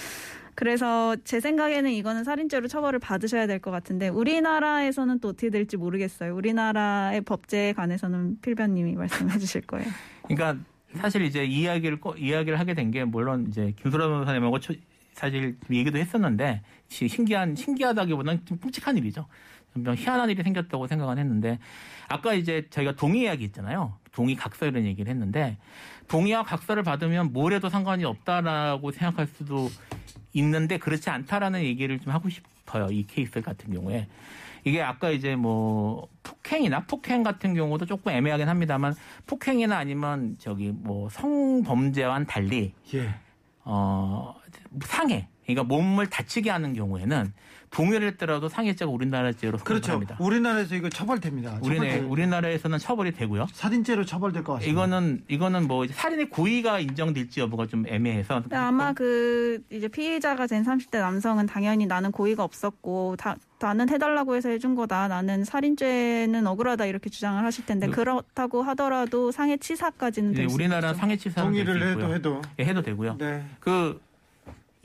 그래서 0.56 1.16
제 1.24 1.40
생각에는 1.40 1.92
이거는 1.92 2.24
살인죄로 2.24 2.68
처벌을 2.68 2.98
받으셔야 3.00 3.46
될 3.46 3.60
것 3.60 3.70
같은데 3.70 4.08
우리나라에서는 4.10 5.20
또 5.20 5.30
어떻게 5.30 5.50
될지 5.52 5.78
모르겠어요. 5.78 6.36
우리나라의 6.36 7.22
법제에 7.22 7.74
관해서는 7.74 8.40
필변님이 8.42 8.96
말씀해 8.96 9.38
주실 9.38 9.62
거예요. 9.62 9.88
그러니까 10.28 10.58
사실 10.96 11.22
이제 11.24 11.44
이야기를 11.46 12.00
꺼- 12.00 12.16
이야기를 12.18 12.60
하게 12.60 12.74
된 12.74 12.90
게 12.92 13.04
물론 13.04 13.46
이제 13.50 13.74
김소라 13.82 14.08
변호사님하고 14.08 14.60
초- 14.60 14.74
사실 15.14 15.58
얘기도 15.72 15.98
했었는데 16.00 16.62
시- 16.88 17.08
신기한 17.08 17.56
신기하다기보다는 17.56 18.46
좀 18.46 18.58
끔찍한 18.58 18.98
일이죠. 18.98 19.28
좀 19.84 19.96
희한한 19.96 20.30
일이 20.30 20.44
생겼다고 20.44 20.88
생각은 20.88 21.18
했는데 21.18 21.60
아까 22.08 22.34
이제 22.34 22.68
저희가 22.70 22.96
동의 22.96 23.22
이야기 23.22 23.44
있잖아요. 23.46 23.94
동의 24.12 24.36
각서 24.36 24.66
이런 24.66 24.86
얘기를 24.86 25.10
했는데 25.10 25.58
동의와 26.08 26.44
각서를 26.44 26.84
받으면 26.84 27.34
뭘 27.34 27.54
해도 27.54 27.70
상관이 27.70 28.06
없다라고 28.06 28.92
생각할 28.92 29.28
수도 29.28 29.70
있는데 30.34 30.78
그렇지 30.78 31.10
않다라는 31.10 31.64
얘기를 31.64 32.00
좀 32.00 32.14
하고 32.14 32.30
싶어요. 32.30 32.88
이 32.92 33.06
케이스 33.06 33.42
같은 33.42 33.74
경우에 33.74 34.08
이게 34.64 34.82
아까 34.82 35.10
이제 35.10 35.36
뭐 35.36 36.08
폭행이나 36.24 36.82
폭행 36.82 37.24
같은 37.24 37.54
경우도 37.54 37.86
조금 37.86 38.12
애매하긴 38.12 38.50
합니다만 38.50 38.94
폭행이나 39.26 39.78
아니면 39.78 40.36
저기 40.40 40.72
뭐 40.76 41.10
성범죄와는 41.10 42.28
달리 42.28 42.74
예. 42.94 43.14
어 43.64 44.36
상해 44.82 45.28
그러니까 45.48 45.64
몸을 45.64 46.08
다치게 46.08 46.50
하는 46.50 46.74
경우에는 46.74 47.32
동의를 47.70 48.08
했더라도 48.10 48.48
상해죄가 48.50 48.90
우리나라죄로 48.92 49.58
그렇죠. 49.60 49.94
합니다. 49.94 50.16
우리나라에서 50.20 50.76
이거 50.76 50.90
처벌됩니다. 50.90 51.60
우리네. 51.62 52.00
우리나라에서는 52.00 52.78
처벌이 52.80 53.12
되고요. 53.12 53.48
살인죄로 53.52 54.06
처벌될 54.06 54.44
것 54.44 54.54
같습니다. 54.54 54.72
이거는 54.72 55.24
이거는 55.28 55.68
뭐 55.68 55.86
살인의 55.88 56.30
고의가 56.30 56.80
인정될지 56.80 57.42
여부가 57.42 57.66
좀 57.66 57.86
애매해서 57.88 58.44
아마 58.52 58.94
그 58.94 59.62
이제 59.70 59.88
피의자가 59.90 60.48
된 60.48 60.64
30대 60.64 61.00
남성은 61.00 61.46
당연히 61.46 61.86
나는 61.86 62.12
고의가 62.12 62.44
없었고 62.44 63.16
다, 63.18 63.36
나는 63.60 63.90
해달라고 63.90 64.36
해서 64.36 64.48
해준 64.50 64.76
거다. 64.76 65.10
나는 65.10 65.44
살인죄는 65.44 66.48
억울하다 66.48 66.86
이렇게 66.86 67.10
주장을 67.10 67.44
하실 67.44 67.66
텐데 67.66 67.88
그- 67.88 67.96
그렇다고 67.98 68.64
하더라도 68.64 69.32
상해 69.32 69.58
치사까지는 69.58 70.32
이제 70.32 70.42
될수 70.44 70.56
우리나라 70.56 70.94
될수 70.94 71.34
동의를 71.36 71.76
있고요. 71.76 71.90
해도 71.92 72.14
해도. 72.14 72.42
예, 72.60 72.64
해도 72.66 72.82
되고요. 72.82 73.18
네. 73.18 73.44
그 73.60 74.00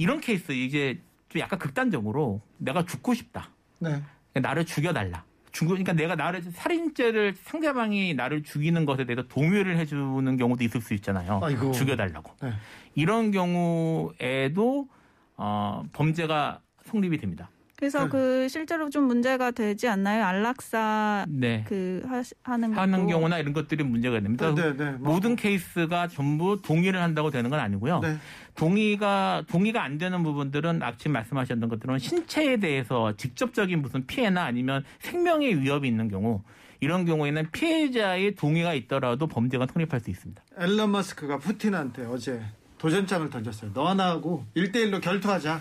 이런 0.02 0.20
케이스 0.20 0.50
이제 0.50 1.00
좀 1.28 1.40
약간 1.40 1.60
극단적으로 1.60 2.40
내가 2.58 2.84
죽고 2.84 3.14
싶다. 3.14 3.50
네. 3.78 4.02
나를 4.34 4.66
죽여달라. 4.66 5.24
죽 5.52 5.66
그러니까 5.66 5.92
내가 5.92 6.16
나를 6.16 6.42
살인죄를 6.42 7.34
상대방이 7.44 8.14
나를 8.14 8.42
죽이는 8.42 8.84
것에 8.84 9.04
대해서 9.04 9.22
동의를 9.28 9.76
해주는 9.78 10.36
경우도 10.36 10.64
있을 10.64 10.80
수 10.80 10.94
있잖아요. 10.94 11.40
아이고. 11.40 11.70
죽여달라고. 11.70 12.32
네. 12.42 12.52
이런 12.96 13.30
경우에도 13.30 14.88
어, 15.36 15.84
범죄가 15.92 16.60
성립이 16.86 17.18
됩니다. 17.18 17.48
그래서 17.82 18.04
네. 18.04 18.08
그 18.10 18.48
실제로 18.48 18.88
좀 18.90 19.08
문제가 19.08 19.50
되지 19.50 19.88
않나요? 19.88 20.22
안락사 20.24 21.26
네. 21.28 21.64
그 21.66 22.00
하시, 22.06 22.32
하는 22.44 22.72
하는. 22.74 23.08
경우나 23.08 23.40
이런 23.40 23.52
것들이 23.52 23.82
문제가 23.82 24.20
됩니다. 24.20 24.54
네, 24.54 24.62
네, 24.62 24.76
네. 24.76 24.90
뭐- 24.92 25.14
모든 25.14 25.34
케이스가 25.34 26.06
전부 26.06 26.62
동의를 26.62 27.02
한다고 27.02 27.32
되는 27.32 27.50
건 27.50 27.58
아니고요. 27.58 27.98
네. 27.98 28.18
동의가 28.54 29.42
동의가 29.48 29.82
안 29.82 29.98
되는 29.98 30.22
부분들은 30.22 30.80
아침 30.80 31.10
말씀하셨던 31.10 31.68
것들은 31.68 31.98
신체에 31.98 32.58
대해서 32.58 33.16
직접적인 33.16 33.82
무슨 33.82 34.06
피해나 34.06 34.44
아니면 34.44 34.84
생명의 35.00 35.60
위협이 35.60 35.88
있는 35.88 36.06
경우 36.08 36.44
이런 36.78 37.04
경우에는 37.04 37.48
피해자의 37.50 38.36
동의가 38.36 38.74
있더라도 38.74 39.26
범죄가 39.26 39.66
성립할 39.72 39.98
수 39.98 40.08
있습니다. 40.10 40.40
앨런 40.56 40.92
머스크가 40.92 41.38
푸틴한테 41.38 42.04
어제 42.06 42.40
도전장을 42.78 43.28
던졌어요. 43.28 43.72
너와 43.74 43.94
나하고 43.94 44.44
1대1로 44.56 45.00
결투하자. 45.00 45.60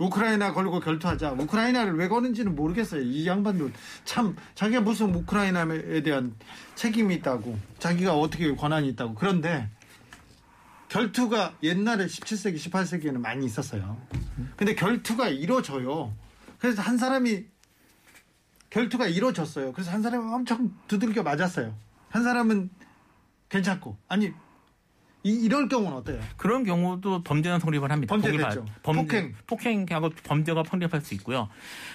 우크라이나 0.00 0.52
걸고 0.54 0.80
결투하자. 0.80 1.32
우크라이나를 1.32 1.96
왜 1.96 2.08
거는지는 2.08 2.56
모르겠어요. 2.56 3.02
이 3.02 3.26
양반도 3.26 3.70
참 4.04 4.34
자기가 4.54 4.80
무슨 4.80 5.14
우크라이나에 5.14 6.02
대한 6.02 6.34
책임이 6.74 7.16
있다고 7.16 7.58
자기가 7.78 8.18
어떻게 8.18 8.54
권한이 8.54 8.88
있다고 8.88 9.14
그런데 9.14 9.68
결투가 10.88 11.54
옛날에 11.62 12.06
17세기 12.06 12.56
18세기에는 12.56 13.20
많이 13.20 13.44
있었어요. 13.44 14.00
근데 14.56 14.74
결투가 14.74 15.28
이루어져요. 15.28 16.12
그래서 16.58 16.82
한 16.82 16.96
사람이 16.96 17.44
결투가 18.70 19.06
이루어졌어요. 19.06 19.72
그래서 19.72 19.90
한 19.90 20.02
사람이 20.02 20.32
엄청 20.32 20.74
두들겨 20.88 21.22
맞았어요. 21.22 21.74
한 22.08 22.24
사람은 22.24 22.70
괜찮고 23.50 23.98
아니 24.08 24.32
이, 25.22 25.32
이럴 25.44 25.68
경우는 25.68 25.96
어때요? 25.98 26.20
그런 26.36 26.64
경우도 26.64 27.22
범죄는 27.22 27.60
성립을 27.60 27.90
합니다. 27.92 28.12
범죄 28.14 28.30
동의가- 28.32 28.48
됐죠. 28.48 28.64
범죄, 28.82 29.02
폭행. 29.02 29.34
폭행하고 29.46 30.10
범죄가 30.24 30.64
성립할 30.66 31.00
수 31.02 31.14
있고요. 31.14 31.48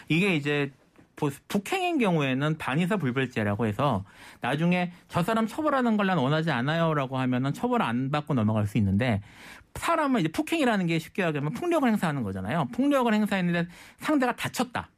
이게 0.10 0.36
이제 0.36 0.72
보- 1.16 1.32
북행인 1.48 1.98
경우에는 1.98 2.58
반의사 2.58 2.98
불벌죄라고 2.98 3.66
해서 3.66 4.04
나중에 4.42 4.92
저 5.08 5.24
사람 5.24 5.48
처벌하는 5.48 5.96
걸 5.98 6.06
난 6.08 6.18
원하지 6.18 6.52
않아요라고 6.52 7.18
하면은 7.18 7.54
처벌 7.54 7.82
안 7.82 8.12
받고 8.12 8.34
넘어갈 8.34 8.68
수 8.68 8.78
있는데 8.78 9.22
사람을 9.76 10.20
이제 10.22 10.30
폭행이라는 10.32 10.86
게 10.88 11.00
쉽게 11.00 11.24
하면 11.24 11.54
폭력을 11.54 11.88
행사하는 11.90 12.22
거잖아요. 12.24 12.68
폭력을 12.74 13.12
행사했는데 13.14 13.68
상대가 14.00 14.36
다쳤다. 14.36 14.90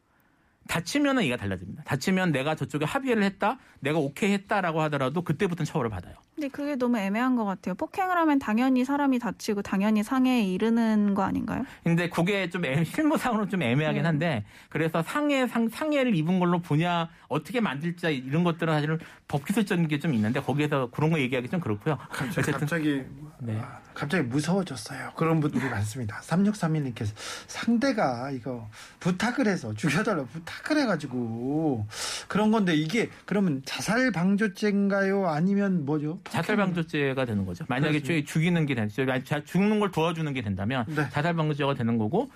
다치면은 0.68 1.24
이가 1.24 1.38
달라집니다. 1.38 1.84
다치면 1.84 2.32
내가 2.32 2.56
저쪽에 2.56 2.86
합의를 2.86 3.24
했다, 3.24 3.58
내가 3.80 4.00
오케이 4.00 4.32
했다라고 4.34 4.82
하더라도 4.84 5.22
그때부터는 5.24 5.66
처벌을 5.66 5.90
받아요. 5.90 6.16
근데 6.36 6.50
그게 6.50 6.76
너무 6.76 6.98
애매한 7.00 7.36
것 7.36 7.46
같아요. 7.46 7.74
폭행을 7.74 8.16
하면 8.16 8.38
당연히 8.38 8.86
사람이 8.86 9.18
다치고 9.18 9.64
당연히 9.64 10.04
상해에 10.04 10.44
이르는 10.44 11.16
거 11.16 11.24
아닌가요? 11.24 11.66
근데 11.84 12.10
그게 12.10 12.48
좀 12.50 12.64
애- 12.66 12.84
실무상으로 12.84 13.48
좀 13.50 13.64
애매하긴 13.64 14.04
네. 14.04 14.06
한데 14.08 14.46
그래서 14.70 15.02
상해 15.02 15.48
상, 15.48 15.68
상해를 15.68 16.14
입은 16.16 16.38
걸로 16.40 16.60
보냐 16.62 17.10
어떻게 17.28 17.60
만들자 17.60 18.10
이런 18.10 18.44
것들은 18.44 18.72
사실은 18.74 19.00
법기술적인 19.28 19.88
게 19.88 19.98
좀 19.98 20.14
있는데 20.14 20.40
거기에서 20.40 20.92
그런 20.92 21.10
거 21.10 21.20
얘기하기 21.20 21.50
좀 21.50 21.60
그렇고요. 21.60 21.98
갑자기, 22.10 22.30
어쨌든 22.40 22.52
갑자기 22.60 23.04
네. 23.40 23.60
아, 23.60 23.80
갑자기 23.96 24.24
무서워졌어요. 24.28 25.14
그런 25.16 25.40
분들이 25.40 25.68
많습니다. 25.68 26.20
3631님께서 26.22 27.14
상대가 27.48 28.30
이거 28.30 28.70
부탁을 29.00 29.48
해서 29.48 29.74
죽여달라 29.74 30.24
부탁 30.26 30.57
을 30.72 30.78
해가지고 30.82 31.86
그런 32.28 32.52
건데 32.52 32.76
이게 32.76 33.10
그러면 33.26 33.62
자살 33.66 34.12
방조죄인가요? 34.12 35.28
아니면 35.28 35.86
뭐죠? 35.86 36.20
자살 36.30 36.58
방조죄가 36.58 37.26
되는 37.26 37.46
거죠. 37.46 37.66
만약에 37.70 38.00
그렇습니다. 38.00 38.26
죽- 38.26 38.34
죽이는 38.34 38.66
게 38.66 38.76
된, 38.76 38.90
자- 39.24 39.44
죽는 39.44 39.80
걸 39.80 39.92
도와주는 39.92 40.32
게 40.34 40.42
된다면 40.42 40.84
네. 40.88 41.08
자살 41.10 41.34
방조죄가 41.36 41.76
되는 41.76 41.98
거고, 41.98 42.30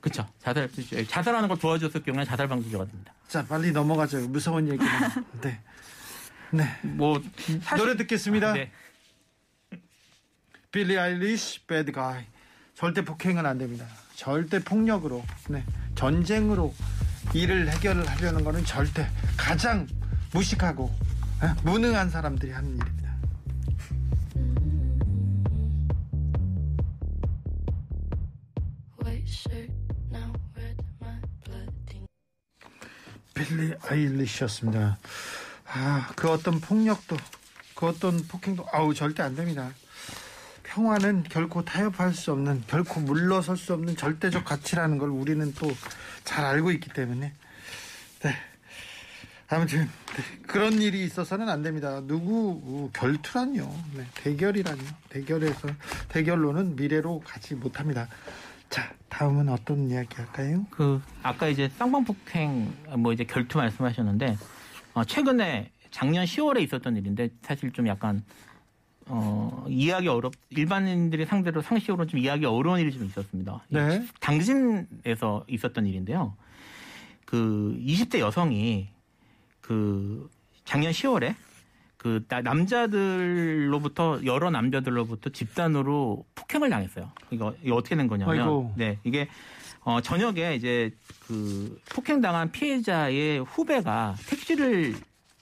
그렇죠. 0.00 0.26
자살 0.40 0.68
자살하는 1.08 1.48
걸 1.48 1.58
도와줬을 1.58 2.02
경우에 2.02 2.24
자살 2.24 2.46
방조죄가 2.48 2.84
됩니다. 2.86 3.14
자 3.26 3.44
빨리 3.46 3.72
넘어가죠. 3.72 4.28
무서운 4.28 4.68
얘기는. 4.68 4.86
네. 5.42 5.60
네. 6.50 6.64
뭐 6.82 7.20
사실- 7.62 7.78
노래 7.78 7.96
듣겠습니다. 7.96 8.52
네. 8.52 8.70
빌리 10.70 10.98
아일리시 10.98 11.64
배드 11.66 11.92
가이. 11.92 12.24
절대 12.74 13.04
폭행은 13.04 13.44
안 13.46 13.58
됩니다. 13.58 13.86
절대 14.14 14.58
폭력으로 14.62 15.24
네. 15.48 15.64
전쟁으로 15.94 16.74
일을 17.34 17.70
해결하려는 17.70 18.44
거는 18.44 18.64
절대 18.64 19.08
가장 19.36 19.86
무식하고 20.32 20.92
예, 21.42 21.54
무능한 21.62 22.10
사람들이 22.10 22.52
하는 22.52 22.76
일입니다. 22.76 22.98
빌리 33.48 33.72
아일리시였습니다. 33.80 34.98
아, 35.66 36.12
그 36.16 36.28
어떤 36.30 36.60
폭력도, 36.60 37.16
그 37.74 37.86
어떤 37.86 38.26
폭행도, 38.26 38.66
아우, 38.72 38.92
절대 38.92 39.22
안 39.22 39.36
됩니다. 39.36 39.70
평화는 40.82 41.24
결코 41.24 41.64
타협할 41.64 42.14
수 42.14 42.30
없는, 42.30 42.62
결코 42.68 43.00
물러설 43.00 43.56
수 43.56 43.74
없는 43.74 43.96
절대적 43.96 44.44
가치라는 44.44 44.98
걸 44.98 45.10
우리는 45.10 45.52
또 45.54 45.68
잘 46.22 46.44
알고 46.44 46.70
있기 46.72 46.90
때문에. 46.90 47.32
네. 48.22 48.34
아무튼, 49.48 49.80
네, 49.80 50.38
그런 50.46 50.74
일이 50.74 51.04
있어서는 51.04 51.48
안 51.48 51.62
됩니다. 51.62 52.02
누구, 52.06 52.60
어, 52.62 52.90
결투란요. 52.92 53.74
네, 53.96 54.04
대결이란요. 54.14 54.82
대결에서, 55.08 55.68
대결로는 56.08 56.76
미래로 56.76 57.22
가지 57.24 57.54
못합니다. 57.54 58.06
자, 58.68 58.92
다음은 59.08 59.48
어떤 59.48 59.88
이야기 59.88 60.14
할까요? 60.14 60.66
그 60.70 61.00
아까 61.22 61.48
이제 61.48 61.70
쌍방폭행 61.78 62.72
뭐 62.98 63.14
이제 63.14 63.24
결투 63.24 63.56
말씀하셨는데 63.56 64.36
어, 64.92 65.04
최근에 65.04 65.72
작년 65.90 66.26
10월에 66.26 66.60
있었던 66.60 66.94
일인데 66.98 67.30
사실 67.40 67.72
좀 67.72 67.88
약간 67.88 68.22
어, 69.10 69.64
이해하기 69.68 70.08
어렵 70.08 70.32
일반인들이 70.50 71.24
상대로 71.26 71.62
상식으로 71.62 72.06
좀 72.06 72.20
이해하기 72.20 72.44
어려운 72.46 72.80
일이 72.80 72.92
좀 72.92 73.04
있었습니다. 73.06 73.62
네. 73.68 74.06
당진에서 74.20 75.44
있었던 75.48 75.86
일인데요. 75.86 76.34
그 77.24 77.76
20대 77.80 78.18
여성이 78.20 78.88
그 79.60 80.28
작년 80.64 80.92
10월에 80.92 81.34
그 81.96 82.24
나- 82.28 82.40
남자들로부터 82.42 84.20
여러 84.24 84.50
남자들로부터 84.50 85.30
집단으로 85.30 86.24
폭행을 86.34 86.70
당했어요. 86.70 87.10
이거, 87.30 87.54
이거 87.62 87.76
어떻게 87.76 87.96
된 87.96 88.06
거냐면 88.08 88.38
아이고. 88.38 88.72
네 88.76 88.98
이게 89.04 89.28
어 89.80 90.00
저녁에 90.00 90.54
이제 90.54 90.90
그 91.26 91.80
폭행 91.90 92.20
당한 92.20 92.50
피해자의 92.52 93.40
후배가 93.40 94.16
택시를 94.28 94.94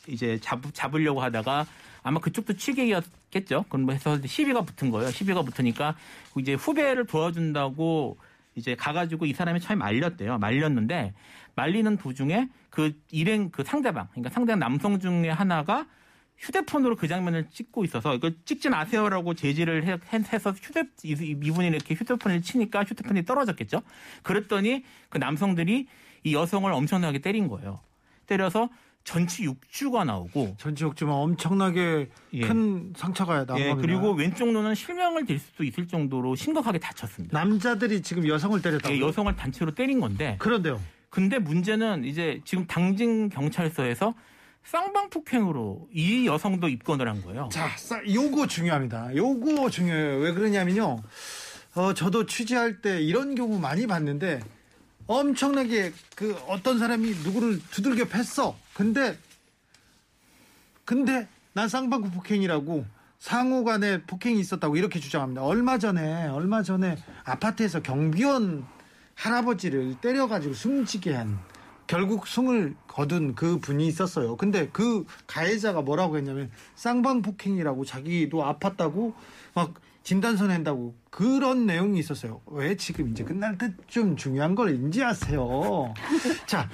이제 0.09 0.39
잡, 0.41 0.61
잡으려고 0.73 1.21
하다가 1.21 1.67
아마 2.03 2.21
그쪽도 2.21 2.55
취객이었 2.57 3.05
겠죠. 3.37 3.65
그럼 3.69 3.87
뭐 3.87 3.93
해서 3.95 4.19
시비가 4.25 4.63
붙은 4.63 4.91
거예요. 4.91 5.11
시비가 5.11 5.43
붙으니까 5.43 5.97
이제 6.39 6.55
후배를 6.55 7.07
도와준다고 7.07 8.17
이제 8.55 8.75
가가지고 8.75 9.27
이 9.27 9.33
사람이 9.35 9.61
처음에 9.61 9.79
말렸대요. 9.79 10.39
말렸는데 10.39 11.13
말리는 11.55 11.97
도중에 11.99 12.49
그 12.71 12.99
일행 13.11 13.51
그 13.51 13.63
상대방, 13.65 14.09
그러니까 14.11 14.31
상대방 14.31 14.59
남성 14.61 14.99
중에 14.99 15.29
하나가 15.31 15.87
휴대폰으로 16.39 16.97
그 16.97 17.09
장면을 17.09 17.49
찍고 17.51 17.85
있어서 17.85 18.15
이거 18.15 18.31
찍지 18.45 18.69
마세요라고 18.69 19.35
제지를 19.35 19.85
해, 19.87 19.99
해서 20.13 20.51
휴대 20.53 20.85
이- 21.03 21.37
이분이 21.45 21.69
이렇게 21.69 21.95
휴대폰을 21.95 22.43
치니까 22.43 22.85
휴대폰이 22.85 23.25
떨어졌겠죠. 23.25 23.81
그랬더니 24.23 24.85
그 25.09 25.17
남성들이 25.19 25.87
이 26.25 26.35
여성을 26.35 26.71
엄청나게 26.71 27.21
때린 27.21 27.49
거예요. 27.49 27.81
때려서 28.27 28.69
전치 29.07 29.45
6주가 29.47 30.05
나오고 30.05 30.57
전지옥지만 30.59 31.15
엄청나게 31.15 32.09
예. 32.35 32.41
큰 32.41 32.93
상처가 32.97 33.47
나온 33.47 33.61
예. 33.61 33.75
그리고 33.81 34.11
왼쪽 34.11 34.51
눈은 34.51 34.75
실명을 34.75 35.25
될 35.25 35.39
수도 35.39 35.63
있을 35.63 35.87
정도로 35.87 36.35
심각하게 36.35 36.79
다쳤습니다. 36.81 37.39
남자들이 37.39 38.03
지금 38.03 38.27
여성을 38.27 38.61
때렸다고. 38.61 38.95
예, 38.97 39.01
여성을 39.01 39.35
단체로 39.37 39.71
때린 39.77 40.01
건데 40.01 40.35
그런데요. 40.41 40.81
근데 41.09 41.39
문제는 41.39 42.05
이제 42.05 42.41
지금 42.45 42.67
당진 42.67 43.29
경찰서에서 43.29 44.13
쌍방폭행으로 44.65 45.89
이 45.95 46.27
여성도 46.27 46.69
입건을 46.69 47.09
한 47.09 47.23
거예요. 47.23 47.49
자, 47.53 47.69
싸- 47.77 48.03
요거 48.13 48.49
중요합니다. 48.49 49.15
요거 49.15 49.71
중요해요. 49.71 50.19
왜 50.19 50.33
그러냐면요. 50.33 50.97
어, 51.77 51.95
저도 51.95 52.27
취재할 52.27 52.81
때 52.83 53.01
이런 53.01 53.37
경우 53.37 53.61
많이 53.61 53.87
봤는데 53.87 54.41
엄청나게 55.07 55.93
그 56.15 56.35
어떤 56.49 56.79
사람이 56.79 57.11
누구를 57.25 57.61
두들겨 57.71 58.07
팼어. 58.07 58.57
근데 58.75 59.19
근데 60.85 61.29
난 61.53 61.69
쌍방구 61.69 62.11
폭행이라고 62.11 62.85
상호 63.19 63.65
간에 63.65 64.03
폭행이 64.03 64.39
있었다고 64.39 64.77
이렇게 64.77 65.01
주장합니다. 65.01 65.43
얼마 65.43 65.79
전에 65.79 66.29
얼마 66.29 66.63
전에 66.63 66.97
아파트에서 67.25 67.83
경비원 67.83 68.67
할아버지를 69.15 69.97
때려가지고 70.01 70.55
숨지게 70.55 71.15
한 71.15 71.39
결국 71.87 72.27
숨을 72.27 72.75
거둔 72.89 73.35
그 73.35 73.59
분이 73.59 73.87
있었어요. 73.87 74.37
근데 74.37 74.69
그 74.73 75.07
가해자가 75.27 75.83
뭐라고 75.83 76.17
했냐면 76.19 76.51
쌍방 76.75 77.23
폭행이라고 77.23 77.85
자기도 77.85 78.43
아팠다고 78.43 79.15
막 79.55 79.75
진단서 80.07 80.47
낸다고 80.47 80.95
그런 81.11 81.67
내용이 81.67 81.99
있었어요. 81.99 82.41
왜 82.47 82.77
지금 82.77 83.11
이제 83.11 83.25
끝날 83.25 83.59
때좀 83.59 84.15
중요한 84.15 84.55
걸 84.55 84.73
인지하세요. 84.73 85.95
자, 86.47 86.71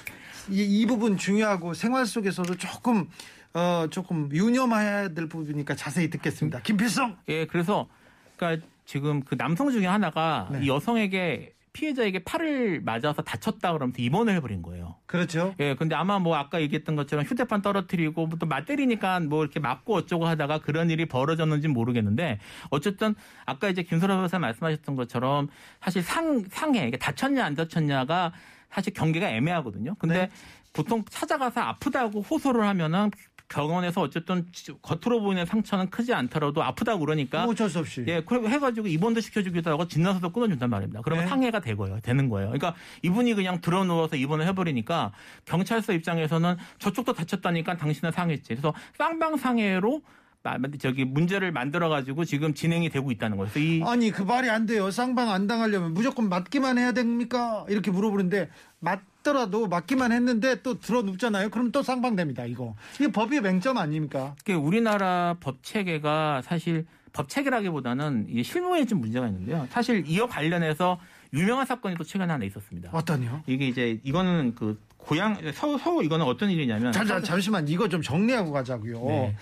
이, 0.50 0.62
이 0.62 0.84
부분 0.84 1.16
중요하고 1.16 1.72
생활 1.72 2.04
속에서도 2.04 2.56
조금 2.56 3.08
어 3.54 3.86
조금 3.88 4.28
유념해야 4.30 5.14
될 5.14 5.30
부분이니까 5.30 5.74
자세히 5.76 6.10
듣겠습니다. 6.10 6.60
김필성. 6.60 7.16
예, 7.28 7.46
그래서 7.46 7.88
그러니까 8.36 8.66
지금 8.84 9.22
그 9.22 9.34
남성 9.34 9.70
중에 9.70 9.86
하나가 9.86 10.50
네. 10.52 10.64
이 10.64 10.68
여성에게 10.68 11.54
피해자에게 11.72 12.24
팔을 12.24 12.82
맞아서 12.82 13.22
다쳤다 13.22 13.72
그러면서 13.72 14.02
입원을 14.02 14.34
해버린 14.34 14.62
거예요. 14.62 14.96
그렇죠. 15.06 15.54
예, 15.58 15.74
근데 15.74 15.94
아마 15.94 16.18
뭐 16.18 16.36
아까 16.36 16.60
얘기했던 16.60 16.96
것처럼 16.96 17.24
휴대폰 17.24 17.62
떨어뜨리고 17.62 18.28
또 18.38 18.46
맞때리니까 18.46 19.20
뭐 19.20 19.42
이렇게 19.42 19.58
맞고 19.60 19.94
어쩌고 19.94 20.26
하다가 20.26 20.58
그런 20.58 20.90
일이 20.90 21.06
벌어졌는지 21.06 21.68
는 21.68 21.74
모르겠는데 21.74 22.38
어쨌든 22.70 23.14
아까 23.46 23.68
이제 23.68 23.82
김소라 23.82 24.16
변호사 24.16 24.38
말씀하셨던 24.38 24.96
것처럼 24.96 25.48
사실 25.80 26.02
상 26.02 26.44
상해 26.50 26.88
이게 26.88 26.96
다쳤냐 26.96 27.44
안 27.44 27.54
다쳤냐가 27.54 28.32
사실 28.70 28.92
경계가 28.92 29.30
애매하거든요. 29.30 29.94
근데 29.98 30.26
네. 30.26 30.30
보통 30.72 31.04
찾아가서 31.08 31.60
아프다고 31.60 32.22
호소를 32.22 32.66
하면은 32.66 33.10
병원에서 33.56 34.00
어쨌든 34.00 34.46
겉으로 34.80 35.20
보이는 35.20 35.44
상처는 35.44 35.90
크지 35.90 36.14
않더라도 36.14 36.62
아프다고 36.62 37.00
그러니까 37.00 37.42
뭐 37.42 37.52
어쩔 37.52 37.68
수 37.68 37.80
없이. 37.80 38.02
예, 38.08 38.22
그리고 38.24 38.48
해가지고 38.48 38.86
입원도 38.86 39.20
시켜주기도 39.20 39.70
하고 39.70 39.86
진단서도 39.86 40.30
끊어준단 40.32 40.70
말입니다. 40.70 41.02
그러면 41.04 41.24
네. 41.24 41.28
상해가 41.28 41.60
되고요, 41.60 42.00
되는 42.00 42.30
거예요. 42.30 42.48
그러니까 42.48 42.74
이분이 43.02 43.34
그냥 43.34 43.60
들어 43.60 43.84
누워서 43.84 44.16
입원을 44.16 44.46
해버리니까 44.46 45.12
경찰서 45.44 45.92
입장에서는 45.92 46.56
저쪽도 46.78 47.12
다쳤다니까 47.12 47.76
당신은 47.76 48.10
상했지. 48.12 48.48
그래서 48.48 48.72
쌍방 48.96 49.36
상해로 49.36 50.00
마- 50.42 50.56
저기 50.80 51.04
문제를 51.04 51.52
만들어 51.52 51.88
가지고 51.90 52.24
지금 52.24 52.54
진행이 52.54 52.88
되고 52.88 53.10
있다는 53.12 53.36
거예요. 53.36 53.50
이 53.56 53.82
아니 53.84 54.10
그 54.10 54.22
말이 54.22 54.48
안 54.48 54.64
돼요. 54.64 54.90
쌍방 54.90 55.30
안 55.30 55.46
당하려면 55.46 55.92
무조건 55.92 56.28
맞기만 56.30 56.78
해야 56.78 56.92
됩니까? 56.92 57.66
이렇게 57.68 57.90
물어보는데 57.90 58.48
맞 58.80 59.00
더라도 59.22 59.68
맞기만 59.68 60.12
했는데 60.12 60.62
또 60.62 60.78
들어 60.78 61.02
눕잖아요. 61.02 61.50
그럼 61.50 61.72
또 61.72 61.82
쌍방 61.82 62.16
됩니다. 62.16 62.44
이거 62.44 62.74
이게 62.96 63.10
법의 63.10 63.40
맹점 63.40 63.78
아닙니까? 63.78 64.34
그 64.44 64.52
우리나라 64.52 65.36
법 65.40 65.62
체계가 65.62 66.42
사실 66.42 66.86
법 67.12 67.28
체계라기보다는 67.28 68.26
이게 68.28 68.42
실무에 68.42 68.84
좀 68.84 69.00
문제가 69.00 69.26
있는데요. 69.28 69.66
사실 69.70 70.04
이와 70.06 70.26
관련해서 70.26 70.98
유명한 71.32 71.66
사건이 71.66 71.96
또 71.96 72.04
최근에 72.04 72.30
하나 72.30 72.44
있었습니다. 72.44 72.90
어떠냐? 72.92 73.42
이게 73.46 73.68
이제 73.68 74.00
이거는 74.02 74.54
그 74.54 74.80
고향 74.96 75.36
서울 75.52 75.78
서울 75.78 76.04
이거는 76.04 76.24
어떤 76.26 76.50
일이냐면 76.50 76.92
자, 76.92 77.04
자, 77.04 77.20
잠시만 77.20 77.68
이거 77.68 77.88
좀 77.88 78.02
정리하고 78.02 78.52
가자고요. 78.52 78.98
네. 79.06 79.36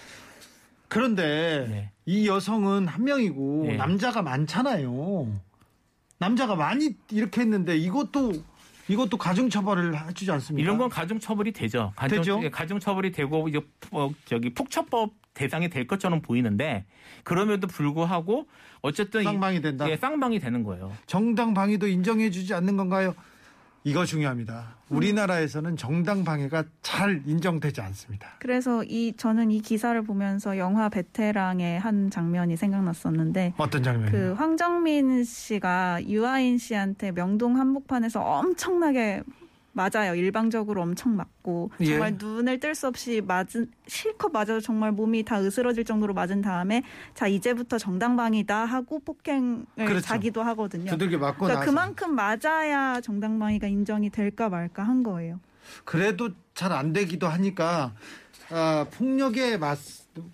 그런데 0.88 1.66
네. 1.68 1.92
이 2.06 2.26
여성은 2.26 2.88
한 2.88 3.04
명이고 3.04 3.64
네. 3.66 3.76
남자가 3.76 4.22
많잖아요. 4.22 5.32
남자가 6.18 6.54
많이 6.54 6.96
이렇게 7.10 7.40
했는데 7.40 7.76
이것도 7.76 8.32
이것도 8.90 9.16
가중 9.16 9.48
처벌을 9.48 9.96
해주지 10.08 10.30
않습니까? 10.32 10.62
이런 10.64 10.76
건 10.78 10.88
가중 10.88 11.18
처벌이 11.20 11.52
되죠. 11.52 11.92
가중, 11.96 12.18
되죠? 12.18 12.40
예, 12.42 12.50
가중 12.50 12.80
처벌이 12.80 13.12
되고 13.12 13.48
이제 13.48 13.60
어, 13.92 14.10
저기 14.24 14.52
폭처법 14.52 15.12
대상이 15.32 15.68
될 15.68 15.86
것처럼 15.86 16.20
보이는데 16.22 16.84
그럼에도 17.22 17.66
불구하고 17.68 18.48
어쨌든 18.82 19.20
이- 19.22 19.24
쌍방이 19.24 19.60
된다. 19.62 19.88
예, 19.88 19.96
쌍방이 19.96 20.40
되는 20.40 20.64
거예요. 20.64 20.92
정당 21.06 21.54
방위도 21.54 21.86
인정해주지 21.86 22.52
않는 22.54 22.76
건가요? 22.76 23.14
이거 23.82 24.04
중요합니다. 24.04 24.76
우리나라에서는 24.90 25.76
정당 25.76 26.24
방위가 26.24 26.64
잘 26.82 27.22
인정되지 27.24 27.80
않습니다. 27.80 28.28
그래서 28.40 28.84
이 28.84 29.14
저는 29.16 29.50
이 29.50 29.60
기사를 29.60 30.00
보면서 30.02 30.58
영화 30.58 30.88
베테랑의 30.88 31.80
한 31.80 32.10
장면이 32.10 32.56
생각났었는데 32.56 33.54
어떤 33.56 33.82
장면이요? 33.82 34.10
그 34.10 34.32
황정민 34.34 35.24
씨가 35.24 36.06
유아인 36.06 36.58
씨한테 36.58 37.12
명동 37.12 37.58
한복판에서 37.58 38.20
엄청나게 38.20 39.22
맞아요. 39.72 40.14
일방적으로 40.14 40.82
엄청 40.82 41.16
맞고 41.16 41.70
예. 41.80 41.86
정말 41.86 42.16
눈을 42.18 42.58
뜰 42.60 42.74
수 42.74 42.86
없이 42.88 43.20
맞은 43.20 43.70
실컷 43.86 44.30
맞아서 44.32 44.60
정말 44.60 44.92
몸이 44.92 45.24
다 45.24 45.40
으스러질 45.40 45.84
정도로 45.84 46.12
맞은 46.14 46.42
다음에 46.42 46.82
자 47.14 47.26
이제부터 47.26 47.78
정당방위다 47.78 48.64
하고 48.64 48.98
폭행을 49.00 49.64
그렇죠. 49.76 50.00
자기도 50.00 50.42
하거든요. 50.42 50.90
두들겨 50.90 51.18
맞고 51.18 51.44
그러니까 51.46 51.60
나서 51.60 51.70
그만큼 51.70 52.14
맞아야 52.14 53.00
정당방위가 53.00 53.66
인정이 53.68 54.10
될까 54.10 54.48
말까 54.48 54.82
한 54.82 55.02
거예요. 55.02 55.40
그래도 55.84 56.30
잘 56.54 56.72
안 56.72 56.92
되기도 56.92 57.28
하니까 57.28 57.92
아, 58.50 58.86
폭력에 58.92 59.56
맞 59.56 59.78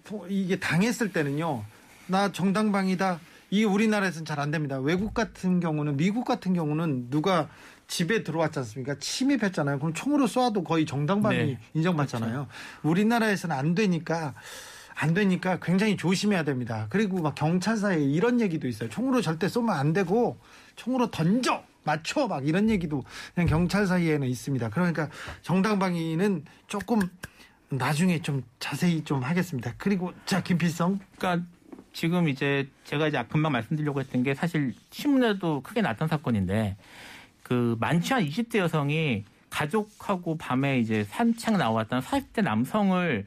포- 0.04 0.26
이게 0.28 0.58
당했을 0.58 1.12
때는요. 1.12 1.62
나 2.06 2.32
정당방위다. 2.32 3.20
이게 3.50 3.64
우리나라에서는 3.64 4.24
잘 4.24 4.40
안 4.40 4.50
됩니다. 4.50 4.78
외국 4.80 5.12
같은 5.14 5.60
경우는 5.60 5.96
미국 5.96 6.24
같은 6.24 6.54
경우는 6.54 7.10
누가 7.10 7.48
집에 7.88 8.22
들어왔지 8.22 8.58
않습니까? 8.60 8.96
침입했잖아요. 8.98 9.78
그럼 9.78 9.94
총으로 9.94 10.26
쏴도 10.26 10.64
거의 10.64 10.86
정당방위 10.86 11.36
네. 11.36 11.58
인정받잖아요. 11.74 12.48
우리나라에서는 12.82 13.54
안 13.54 13.74
되니까 13.74 14.34
안 14.94 15.12
되니까 15.12 15.58
굉장히 15.60 15.96
조심해야 15.96 16.42
됩니다. 16.42 16.86
그리고 16.88 17.20
막 17.20 17.34
경찰사에 17.34 18.02
이런 18.02 18.40
얘기도 18.40 18.66
있어요. 18.66 18.88
총으로 18.88 19.20
절대 19.20 19.46
쏘면 19.48 19.76
안 19.76 19.92
되고 19.92 20.38
총으로 20.74 21.10
던져 21.10 21.62
맞춰 21.84 22.26
막 22.26 22.46
이런 22.46 22.68
얘기도 22.70 23.04
그냥 23.34 23.46
경찰 23.46 23.86
사이에는 23.86 24.26
있습니다. 24.26 24.70
그러니까 24.70 25.08
정당방위는 25.42 26.44
조금 26.66 27.00
나중에 27.68 28.22
좀 28.22 28.42
자세히 28.58 29.04
좀 29.04 29.22
하겠습니다. 29.22 29.74
그리고 29.76 30.12
자 30.24 30.42
김필성 30.42 30.98
그러니까 31.18 31.46
지금 31.92 32.28
이제 32.28 32.68
제가 32.84 33.08
이제 33.08 33.24
금방 33.28 33.52
말씀드리려고 33.52 34.00
했던 34.00 34.22
게 34.22 34.34
사실 34.34 34.74
신문에도 34.90 35.62
크게 35.62 35.82
났던 35.82 36.08
사건인데 36.08 36.76
그 37.46 37.76
많지 37.78 38.12
않은 38.12 38.26
20대 38.28 38.58
여성이 38.58 39.24
가족하고 39.50 40.36
밤에 40.36 40.80
이제 40.80 41.04
산책 41.04 41.56
나왔던 41.58 42.00
40대 42.00 42.42
남성을 42.42 43.24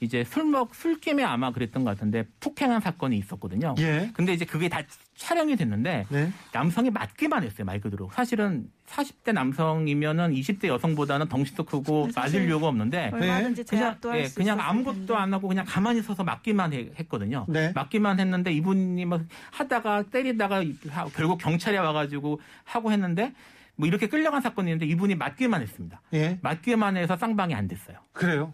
이제 0.00 0.24
술먹 0.24 0.74
술김에 0.74 1.22
아마 1.22 1.52
그랬던 1.52 1.84
것 1.84 1.90
같은데 1.90 2.24
폭행한 2.40 2.80
사건이 2.80 3.16
있었거든요. 3.18 3.74
예. 3.78 4.10
근데 4.14 4.32
이제 4.32 4.44
그게 4.46 4.68
다 4.68 4.80
촬영이 5.14 5.54
됐는데 5.56 6.06
네. 6.08 6.32
남성이 6.52 6.90
맞기만 6.90 7.44
했어요 7.44 7.64
말 7.66 7.80
그대로. 7.80 8.10
사실은 8.12 8.68
40대 8.88 9.32
남성이면은 9.34 10.32
20대 10.32 10.66
여성보다는 10.68 11.28
덩치도 11.28 11.64
크고 11.64 12.06
네, 12.06 12.12
사실 12.12 12.40
맞을 12.40 12.48
이유가 12.48 12.68
없는데 12.68 13.10
얼마든지 13.12 13.64
그냥 13.64 13.84
제압도 13.84 14.10
할 14.10 14.20
예, 14.20 14.24
수 14.24 14.34
그냥 14.36 14.58
아무것도. 14.58 15.14
안 15.16 15.32
하고 15.32 15.46
그냥 15.48 15.64
가만히 15.68 16.02
서서 16.02 16.24
맞기만 16.24 16.72
해- 16.72 16.88
했거든요. 16.98 17.44
네. 17.48 17.70
맞기만 17.74 18.18
했는데 18.18 18.52
이분이 18.52 19.04
막 19.04 19.20
하다가 19.52 20.04
때리다가 20.04 20.64
하- 20.88 21.04
결국 21.14 21.38
경찰에 21.38 21.76
와가지고 21.76 22.40
하고 22.64 22.90
했는데 22.90 23.32
뭐 23.80 23.88
이렇게 23.88 24.06
끌려간 24.08 24.42
사건이 24.42 24.70
있는데 24.70 24.86
이분이 24.86 25.14
맞기만 25.14 25.62
했습니다. 25.62 26.02
예. 26.12 26.38
맞기만 26.42 26.98
해서 26.98 27.16
쌍방이 27.16 27.54
안 27.54 27.66
됐어요. 27.66 27.96
그래요. 28.12 28.52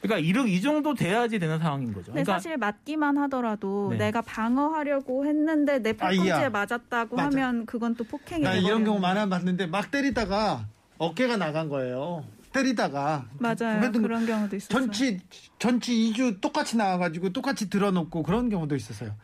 그러니까 0.00 0.18
이 0.48 0.60
정도 0.60 0.94
돼야지 0.94 1.38
되는 1.38 1.58
상황인 1.60 1.92
거죠. 1.92 2.06
근데 2.06 2.24
그러니까 2.24 2.32
사실 2.32 2.56
맞기만 2.56 3.18
하더라도 3.18 3.90
네. 3.90 3.98
내가 3.98 4.22
방어하려고 4.22 5.26
했는데 5.26 5.78
내 5.78 5.92
팔꿈치에. 5.92 6.48
맞았다고 6.48 7.14
맞아. 7.14 7.26
하면 7.28 7.66
그건 7.66 7.94
또 7.94 8.02
폭행이 8.04 8.42
나 8.42 8.54
이런 8.54 8.84
경우 8.84 8.98
많아 8.98 9.26
봤는데 9.28 9.66
막 9.66 9.90
때리다가 9.92 10.66
어깨가 10.98 11.36
나간 11.36 11.68
거예요. 11.68 12.24
때리다가 12.52 13.26
맞아요. 13.38 13.92
그런 13.92 14.26
경우도 14.26 14.56
있었어요. 14.56 14.78
전치 14.78 15.20
전치 15.58 15.92
2주 15.92 16.40
똑같이 16.40 16.76
나와가지고 16.76 17.32
똑같이 17.32 17.70
들어놓고 17.70 18.22
그런 18.22 18.48
경우도 18.50 18.76
있었어요. 18.76 19.16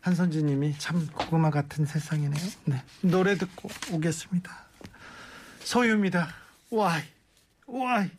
한선주님이 0.00 0.78
참 0.78 1.06
고구마 1.08 1.50
같은 1.50 1.84
세상이네요. 1.84 2.46
네 2.64 2.82
노래 3.00 3.36
듣고 3.36 3.68
오겠습니다. 3.92 4.66
소유입니다. 5.60 6.28
Why? 6.72 7.02
Why? 7.68 8.10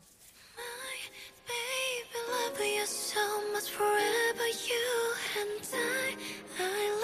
Baby, 1.47 2.21
love 2.29 2.59
you 2.59 2.83
so 2.83 3.21
much 3.51 3.71
forever, 3.71 4.47
you 4.67 4.87
and 5.39 5.67
I. 5.73 6.17
I 6.59 6.96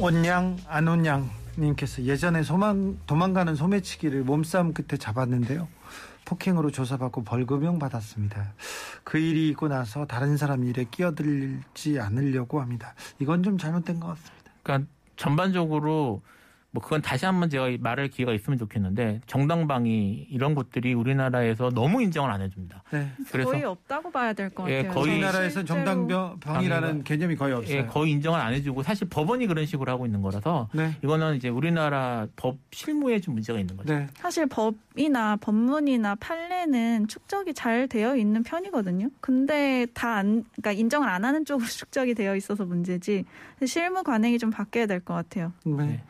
온양 0.00 0.56
안 0.66 0.88
온양 0.88 1.28
님께서 1.58 2.02
예전에 2.04 2.42
소망, 2.42 2.98
도망가는 3.06 3.54
소매치기를 3.54 4.22
몸싸움 4.22 4.72
끝에 4.72 4.96
잡았는데요. 4.98 5.68
폭행으로 6.24 6.70
조사받고 6.70 7.24
벌금형 7.24 7.78
받았습니다. 7.78 8.54
그 9.04 9.18
일이 9.18 9.50
있고 9.50 9.68
나서 9.68 10.06
다른 10.06 10.38
사람 10.38 10.64
일에 10.64 10.86
끼어들지 10.90 12.00
않으려고 12.00 12.62
합니다. 12.62 12.94
이건 13.18 13.42
좀 13.42 13.58
잘못된 13.58 14.00
것 14.00 14.06
같습니다. 14.08 14.50
그러니까 14.62 14.90
전반적으로 15.16 16.22
뭐 16.72 16.80
그건 16.80 17.02
다시 17.02 17.24
한번 17.26 17.50
제가 17.50 17.68
말할 17.80 18.08
기회가 18.08 18.32
있으면 18.32 18.56
좋겠는데 18.56 19.22
정당방위 19.26 20.28
이런 20.30 20.54
것들이 20.54 20.94
우리나라에서 20.94 21.70
너무 21.70 22.00
인정을 22.00 22.30
안 22.30 22.42
해줍니다. 22.42 22.84
네. 22.92 23.10
그래서 23.32 23.50
거의 23.50 23.64
없다고 23.64 24.10
봐야 24.12 24.32
될것 24.32 24.70
예, 24.70 24.84
같아요. 24.84 24.92
거의- 24.94 25.12
우리나라에서는 25.14 25.66
실제로 25.66 25.84
정당방위라는 25.84 27.02
개념이 27.02 27.34
거의 27.34 27.54
없어요. 27.54 27.76
예, 27.76 27.86
거의 27.86 28.12
인정을 28.12 28.38
안 28.38 28.52
해주고 28.54 28.84
사실 28.84 29.08
법원이 29.08 29.48
그런 29.48 29.66
식으로 29.66 29.90
하고 29.90 30.06
있는 30.06 30.22
거라서 30.22 30.68
네. 30.72 30.94
이거는 31.02 31.34
이제 31.34 31.48
우리나라 31.48 32.28
법 32.36 32.58
실무에 32.70 33.18
좀 33.20 33.34
문제가 33.34 33.58
있는 33.58 33.76
거죠. 33.76 33.92
네. 33.92 34.06
사실 34.14 34.46
법이나 34.46 35.36
법문이나 35.36 36.14
판례는 36.16 37.08
축적이 37.08 37.52
잘 37.52 37.88
되어 37.88 38.14
있는 38.14 38.44
편이거든요. 38.44 39.08
근데 39.20 39.86
다 39.92 40.14
안, 40.14 40.44
그러니까 40.52 40.70
인정을 40.72 41.08
안 41.08 41.24
하는 41.24 41.44
쪽으로 41.44 41.66
축적이 41.68 42.14
되어 42.14 42.36
있어서 42.36 42.64
문제지. 42.64 43.24
실무 43.66 44.04
관행이 44.04 44.38
좀 44.38 44.50
바뀌어야 44.50 44.86
될 44.86 45.00
것 45.00 45.14
같아요. 45.14 45.52
네. 45.64 46.00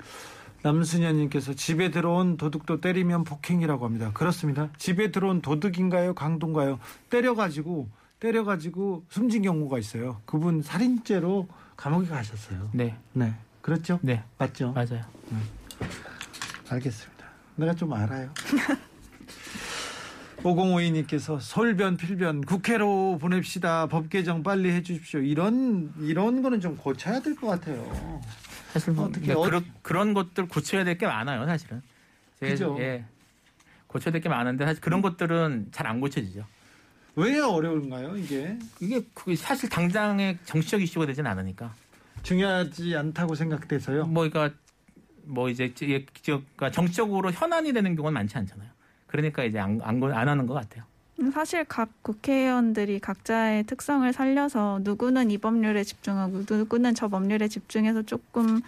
네. 0.63 0.69
남순현님께서 0.69 1.55
집에 1.55 1.91
들어온 1.91 2.37
도둑도 2.37 2.81
때리면 2.81 3.25
폭행이라고 3.25 3.85
합니다. 3.85 4.11
그렇습니다. 4.13 4.69
집에 4.79 5.11
들어온 5.11 5.41
도둑인가요? 5.41 6.15
강도인가요? 6.15 6.79
때려가지고 7.09 7.89
때려가지고 8.21 9.05
숨진 9.09 9.43
경우가 9.43 9.79
있어요. 9.79 10.21
그분 10.27 10.61
살인죄로 10.63 11.49
감옥에 11.77 12.07
가셨어요. 12.09 12.69
네, 12.73 12.95
네, 13.15 13.33
그렇죠? 13.63 13.99
네, 14.03 14.23
맞죠? 14.39 14.73
맞아요. 14.73 15.03
알겠습니다. 16.69 17.25
내가 17.57 17.75
좀 17.75 17.93
알아요. 17.95 18.31
5052님께서 20.43 21.39
솔변 21.41 21.97
필변 21.99 22.43
국회로 22.43 23.19
보냅시다. 23.19 23.87
법 23.87 24.09
개정 24.09 24.43
빨리 24.43 24.71
해주십시오. 24.73 25.21
이런 25.21 25.93
이런 26.01 26.41
거는 26.43 26.61
좀 26.61 26.77
고쳐야 26.77 27.21
될 27.21 27.35
것 27.37 27.47
같아요. 27.49 28.21
사실 28.73 28.93
뭐 28.93 29.07
어떻게 29.07 29.27
그러니까 29.27 29.41
어- 29.41 29.45
그런 29.51 29.65
그런 29.83 30.15
것들 30.15 30.47
고쳐야 30.49 30.85
될 30.85 30.97
게 30.99 31.07
많아요, 31.07 31.47
사실은. 31.47 31.83
제- 32.41 32.49
그죠? 32.49 32.77
예, 32.81 33.05
고쳐야 33.87 34.13
될 34.13 34.21
게 34.21 34.29
많은데 34.29 34.65
사실 34.65 34.81
그런 34.81 35.03
것들은 35.03 35.69
잘 35.73 35.87
안 35.87 36.01
고쳐지죠. 36.01 36.45
왜 37.17 37.39
어려운가요? 37.41 38.17
이게 38.17 38.57
이게 38.81 39.03
그 39.15 39.35
사실 39.37 39.69
당장의 39.69 40.39
정치적 40.45 40.81
이슈가 40.83 41.07
되진 41.07 41.27
않으니까. 41.27 41.75
중요하지 42.23 42.97
않다고 42.97 43.35
생각돼서요. 43.35 44.07
뭐 44.07 44.29
그러니까 44.29 44.57
뭐 45.25 45.49
이제 45.49 45.73
그러니까 45.77 46.71
정치적으로 46.71 47.31
현안이 47.33 47.73
되는 47.73 47.97
경우는 47.97 48.15
많지 48.15 48.37
않잖아요. 48.39 48.69
그러니까 49.07 49.43
이제 49.45 49.59
안, 49.59 49.81
안, 49.83 50.03
안 50.05 50.29
하는 50.29 50.47
것 50.47 50.55
같아요. 50.55 50.85
사실 51.33 51.65
각 51.65 51.91
국회의원들이 52.03 53.01
각자의 53.01 53.65
특성을 53.65 54.11
살려서 54.13 54.81
누구는 54.83 55.31
이 55.31 55.39
법률에 55.39 55.85
집중하고 55.85 56.45
누구는 56.49 56.95
저 56.95 57.09
법률에 57.09 57.49
집중해서 57.49 58.03
조금 58.03 58.61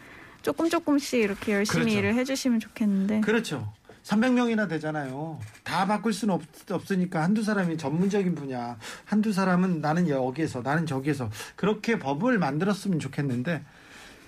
조금 0.42 0.68
조금씩 0.68 1.20
이렇게 1.20 1.54
열심히 1.54 1.84
그렇죠. 1.84 1.98
일을 1.98 2.14
해주시면 2.14 2.60
좋겠는데 2.60 3.20
그렇죠. 3.20 3.72
300명이나 4.04 4.68
되잖아요. 4.68 5.38
다 5.62 5.86
바꿀 5.86 6.12
수는 6.12 6.34
없, 6.34 6.42
없으니까 6.70 7.22
한두 7.22 7.42
사람이 7.42 7.78
전문적인 7.78 8.34
분야, 8.34 8.76
한두 9.04 9.32
사람은 9.32 9.80
나는 9.80 10.08
여기에서, 10.08 10.60
나는 10.60 10.86
저기에서 10.86 11.30
그렇게 11.54 11.98
법을 11.98 12.38
만들었으면 12.38 12.98
좋겠는데 12.98 13.64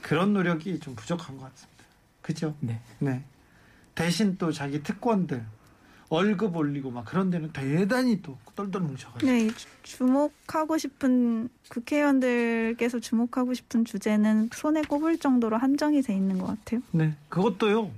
그런 0.01 0.33
노력이 0.33 0.79
좀 0.79 0.95
부족한 0.95 1.37
것 1.39 1.51
같습니다. 1.51 1.85
그죠? 2.23 2.55
네. 2.61 2.81
네. 3.01 3.25
대신 3.95 4.37
또 4.39 4.53
자기 4.53 4.83
특권들 4.83 5.45
월급 6.15 6.57
올리고 6.57 6.91
막 6.93 7.05
그런 7.05 7.29
데는 7.31 7.53
대단히 7.53 8.23
또 8.23 8.39
똘똘 8.55 8.81
뭉쳐가지고. 8.83 9.31
네, 9.31 9.49
주- 9.49 9.67
주목하고 9.83 10.79
싶은 10.79 11.49
국회의원들께서 11.69 13.01
주목하고 13.01 13.53
싶은 13.53 13.85
주제는 13.85 14.51
손에 14.53 14.83
꼽을 14.83 15.19
정도로 15.19 15.57
한정이 15.57 16.03
돼 16.03 16.15
있는 16.15 16.39
것 16.39 16.47
같아요. 16.47 16.81
네, 16.93 17.15
그것도요. 17.29 17.91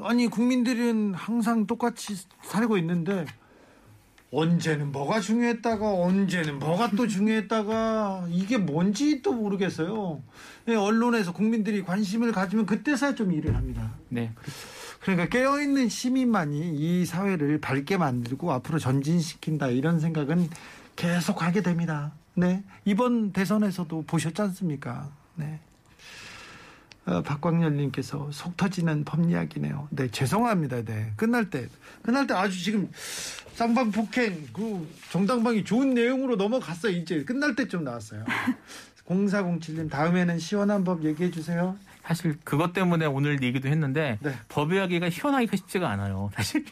아니 0.00 0.26
국민들은 0.28 1.12
항상 1.14 1.66
똑같이 1.66 2.14
살고 2.42 2.78
있는데 2.78 3.26
언제는 4.30 4.92
뭐가 4.92 5.20
중요했다가 5.20 5.94
언제는 5.94 6.58
뭐가 6.58 6.90
또 6.90 7.06
중요했다가 7.08 8.26
이게 8.30 8.56
뭔지 8.58 9.22
또 9.22 9.32
모르겠어요. 9.32 10.22
예, 10.68 10.74
언론에서 10.74 11.32
국민들이 11.32 11.82
관심을 11.82 12.32
가지면 12.32 12.64
그때서야 12.66 13.14
좀 13.14 13.32
일을 13.32 13.54
합니다. 13.56 13.90
네. 14.08 14.32
그 14.34 14.50
러니까 15.04 15.26
깨어있는 15.26 15.88
시민만이 15.88 16.74
이 16.74 17.06
사회를 17.06 17.60
밝게 17.60 17.96
만들고 17.96 18.52
앞으로 18.52 18.78
전진시킨다 18.78 19.68
이런 19.68 20.00
생각은 20.00 20.48
계속 20.96 21.42
하게 21.42 21.62
됩니다. 21.62 22.12
네. 22.34 22.62
이번 22.84 23.32
대선에서도 23.32 24.04
보셨지 24.06 24.42
않습니까? 24.42 25.10
네. 25.36 25.60
어, 27.06 27.22
박광열님께서 27.22 28.30
속 28.32 28.56
터지는 28.56 29.04
법 29.04 29.28
이야기네요. 29.28 29.88
네, 29.90 30.08
죄송합니다. 30.08 30.82
네, 30.82 31.12
끝날 31.16 31.48
때 31.48 31.68
끝날 32.02 32.26
때 32.26 32.34
아주 32.34 32.62
지금 32.62 32.90
쌍방 33.54 33.90
폭행 33.90 34.46
그 34.52 34.86
정당방이 35.10 35.64
좋은 35.64 35.94
내용으로 35.94 36.36
넘어갔어요. 36.36 36.92
이제 36.92 37.24
끝날 37.24 37.56
때좀 37.56 37.84
나왔어요. 37.84 38.24
0407님 39.08 39.90
다음에는 39.90 40.38
시원한 40.38 40.84
법 40.84 41.02
얘기해 41.02 41.30
주세요. 41.30 41.76
사실 42.08 42.38
그것 42.42 42.72
때문에 42.72 43.04
오늘 43.04 43.42
얘기도 43.42 43.68
했는데 43.68 44.18
네. 44.22 44.32
법 44.48 44.72
이야기가 44.72 45.10
시원하기가 45.10 45.58
쉽지가 45.58 45.90
않아요. 45.90 46.30
사실 46.34 46.64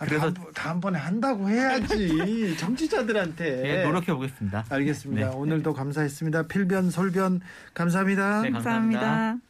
아, 0.00 0.04
그래서 0.04 0.32
다음, 0.34 0.52
다음번에 0.52 0.98
한다고 0.98 1.48
해야지 1.48 2.56
정치자들한테. 2.58 3.68
예, 3.68 3.84
노력해 3.84 4.12
보겠습니다. 4.12 4.66
알겠습니다. 4.68 5.30
네. 5.30 5.36
오늘도 5.36 5.74
감사했습니다. 5.74 6.48
필변 6.48 6.90
솔변 6.90 7.40
감사합니다. 7.72 8.42
네, 8.42 8.50
감사합니다. 8.50 9.00
감사합니다. 9.00 9.44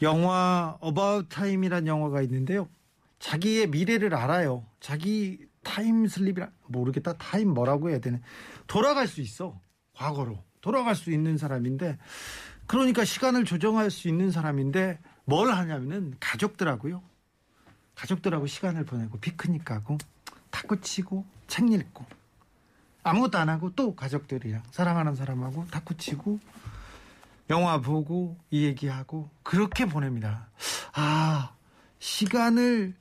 영화 0.00 0.78
About 0.82 1.28
Time이란 1.28 1.86
영화가 1.86 2.22
있는데요. 2.22 2.70
자기의 3.18 3.66
미래를 3.66 4.14
알아요. 4.14 4.64
자기 4.80 5.40
time 5.62 6.06
slip이라 6.06 6.48
모르겠다. 6.68 7.12
time 7.18 7.52
뭐라고 7.52 7.90
해야 7.90 7.98
되나? 7.98 8.18
돌아갈 8.66 9.06
수 9.06 9.20
있어. 9.20 9.60
과거로 9.92 10.42
돌아갈 10.62 10.94
수 10.94 11.12
있는 11.12 11.36
사람인데 11.36 11.98
그러니까 12.66 13.04
시간을 13.04 13.44
조정할 13.44 13.90
수 13.90 14.08
있는 14.08 14.30
사람인데 14.30 14.98
뭘 15.24 15.52
하냐면은 15.52 16.14
가족들하고요. 16.20 17.02
가족들하고 17.94 18.46
시간을 18.46 18.84
보내고 18.84 19.18
피크닉 19.18 19.64
가고 19.64 19.98
탁구 20.50 20.80
치고 20.80 21.24
책 21.46 21.70
읽고 21.70 22.04
아무것도 23.02 23.38
안 23.38 23.48
하고 23.48 23.70
또 23.74 23.94
가족들이랑 23.94 24.62
사랑하는 24.70 25.14
사람하고 25.14 25.66
탁구 25.70 25.96
치고 25.96 26.40
영화 27.50 27.80
보고 27.80 28.36
이 28.50 28.64
얘기하고 28.64 29.30
그렇게 29.42 29.86
보냅니다. 29.86 30.48
아 30.92 31.54
시간을 32.00 32.94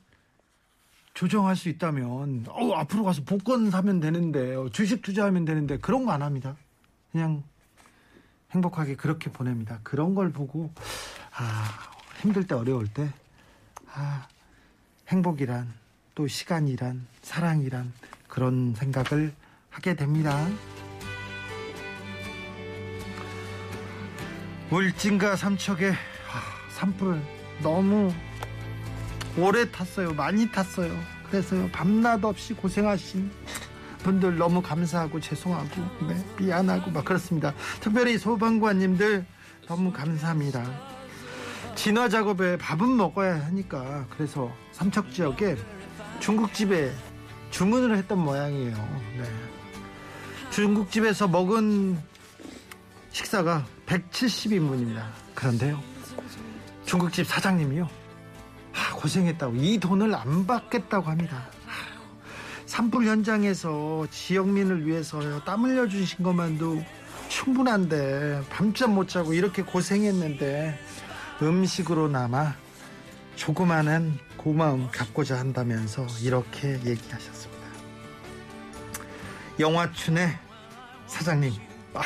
조정할 1.16 1.56
수 1.56 1.70
있다면 1.70 2.46
어, 2.50 2.74
앞으로 2.74 3.04
가서 3.04 3.24
복권 3.24 3.72
사면 3.72 4.00
되는데 4.00 4.56
어, 4.56 4.70
주식 4.70 5.02
투자하면 5.02 5.46
되는데 5.46 5.78
그런 5.78 6.06
거 6.06 6.12
안 6.12 6.22
합니다. 6.22 6.56
그냥 7.12 7.44
행복하게 8.52 8.96
그렇게 8.96 9.32
보냅니다. 9.32 9.80
그런 9.84 10.16
걸 10.16 10.32
보고 10.32 10.72
아 11.34 11.92
힘들 12.22 12.48
때 12.48 12.56
어려울 12.56 12.88
때 12.88 13.12
아, 13.94 14.28
행복이란 15.08 15.74
또 16.16 16.28
시간이란 16.28 17.08
사랑이란 17.22 17.94
그런 18.28 18.74
생각을 18.76 19.34
하게 19.70 19.96
됩니다. 19.96 20.48
울진과 24.72 25.36
삼척에 25.36 25.92
아, 25.92 26.70
산불 26.72 27.22
너무 27.62 28.12
오래 29.38 29.70
탔어요. 29.70 30.14
많이 30.14 30.50
탔어요. 30.52 30.98
그래서요 31.30 31.70
밤낮 31.72 32.24
없이 32.24 32.54
고생하신 32.54 33.32
분들 34.06 34.38
너무 34.38 34.62
감사하고 34.62 35.20
죄송하고 35.20 35.68
네, 36.08 36.24
미안하고 36.38 36.92
막 36.92 37.04
그렇습니다. 37.04 37.56
특별히 37.80 38.20
소방관님들 38.20 39.26
너무 39.68 39.92
감사합니다. 39.92 40.64
진화 41.74 42.08
작업에 42.08 42.56
밥은 42.56 42.96
먹어야 42.96 43.44
하니까 43.46 44.06
그래서 44.12 44.52
삼척 44.74 45.12
지역에 45.12 45.58
중국집에 46.20 46.92
주문을 47.50 47.98
했던 47.98 48.20
모양이에요. 48.20 48.76
네. 49.18 49.24
중국집에서 50.52 51.28
먹은 51.28 51.98
식사가 53.10 53.66
170인분입니다. 53.88 55.04
그런데요. 55.34 55.82
중국집 56.86 57.26
사장님이요. 57.26 57.90
아, 58.72 58.94
고생했다고 58.94 59.56
이 59.56 59.80
돈을 59.80 60.14
안 60.14 60.46
받겠다고 60.46 61.10
합니다. 61.10 61.55
산불 62.76 63.06
현장에서 63.06 64.06
지역민을 64.12 64.86
위해서 64.86 65.42
땀 65.46 65.64
흘려 65.64 65.88
주신 65.88 66.26
것만도 66.26 66.84
충분한데 67.30 68.42
밤잠 68.50 68.94
못 68.94 69.08
자고 69.08 69.34
이렇게 69.34 69.62
고생했는데 69.62 70.78
음식으로나마 71.42 72.54
조그마한 73.38 74.20
고마움 74.36 74.90
갖고자 74.92 75.40
한다면서 75.40 76.06
이렇게 76.22 76.74
얘기하셨습니다. 76.86 77.66
영화춘의 79.58 80.38
사장님, 81.08 81.54
아, 81.94 82.02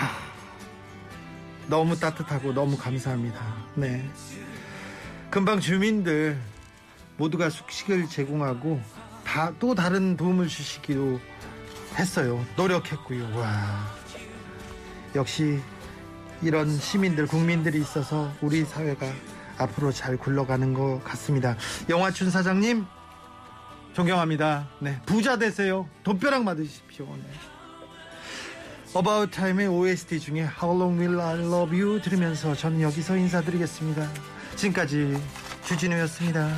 너무 1.68 2.00
따뜻하고 2.00 2.54
너무 2.54 2.78
감사합니다. 2.78 3.42
네. 3.74 4.08
금방 5.32 5.62
주민들 5.62 6.40
모두가 7.18 7.50
숙식을 7.50 8.08
제공하고 8.08 8.80
다 9.30 9.54
또 9.60 9.76
다른 9.76 10.18
도움을 10.18 10.48
주시기로 10.48 11.20
했어요. 12.00 12.44
노력했고요. 12.56 13.38
와. 13.38 13.88
역시 15.14 15.60
이런 16.42 16.76
시민들, 16.76 17.28
국민들이 17.28 17.80
있어서 17.80 18.32
우리 18.42 18.66
사회가 18.66 19.06
앞으로 19.60 19.92
잘 19.92 20.18
굴러가는 20.18 20.74
것 20.74 21.02
같습니다. 21.04 21.56
영화춘 21.90 22.32
사장님, 22.32 22.88
존경합니다. 23.94 24.68
네. 24.80 25.00
부자 25.06 25.38
되세요. 25.38 25.88
돈벼락 26.04 26.44
맞으십시오. 26.44 27.06
네. 27.06 27.30
About 28.98 29.32
Time의 29.32 29.68
OST 29.70 30.20
중에 30.22 30.50
How 30.60 30.76
Long 30.76 31.00
Will 31.00 31.22
I 31.22 31.36
Love 31.36 31.80
You 31.80 32.02
들으면서 32.02 32.56
저는 32.56 32.82
여기서 32.82 33.16
인사드리겠습니다. 33.16 34.10
지금까지 34.56 35.22
주진우였습니다. 35.66 36.50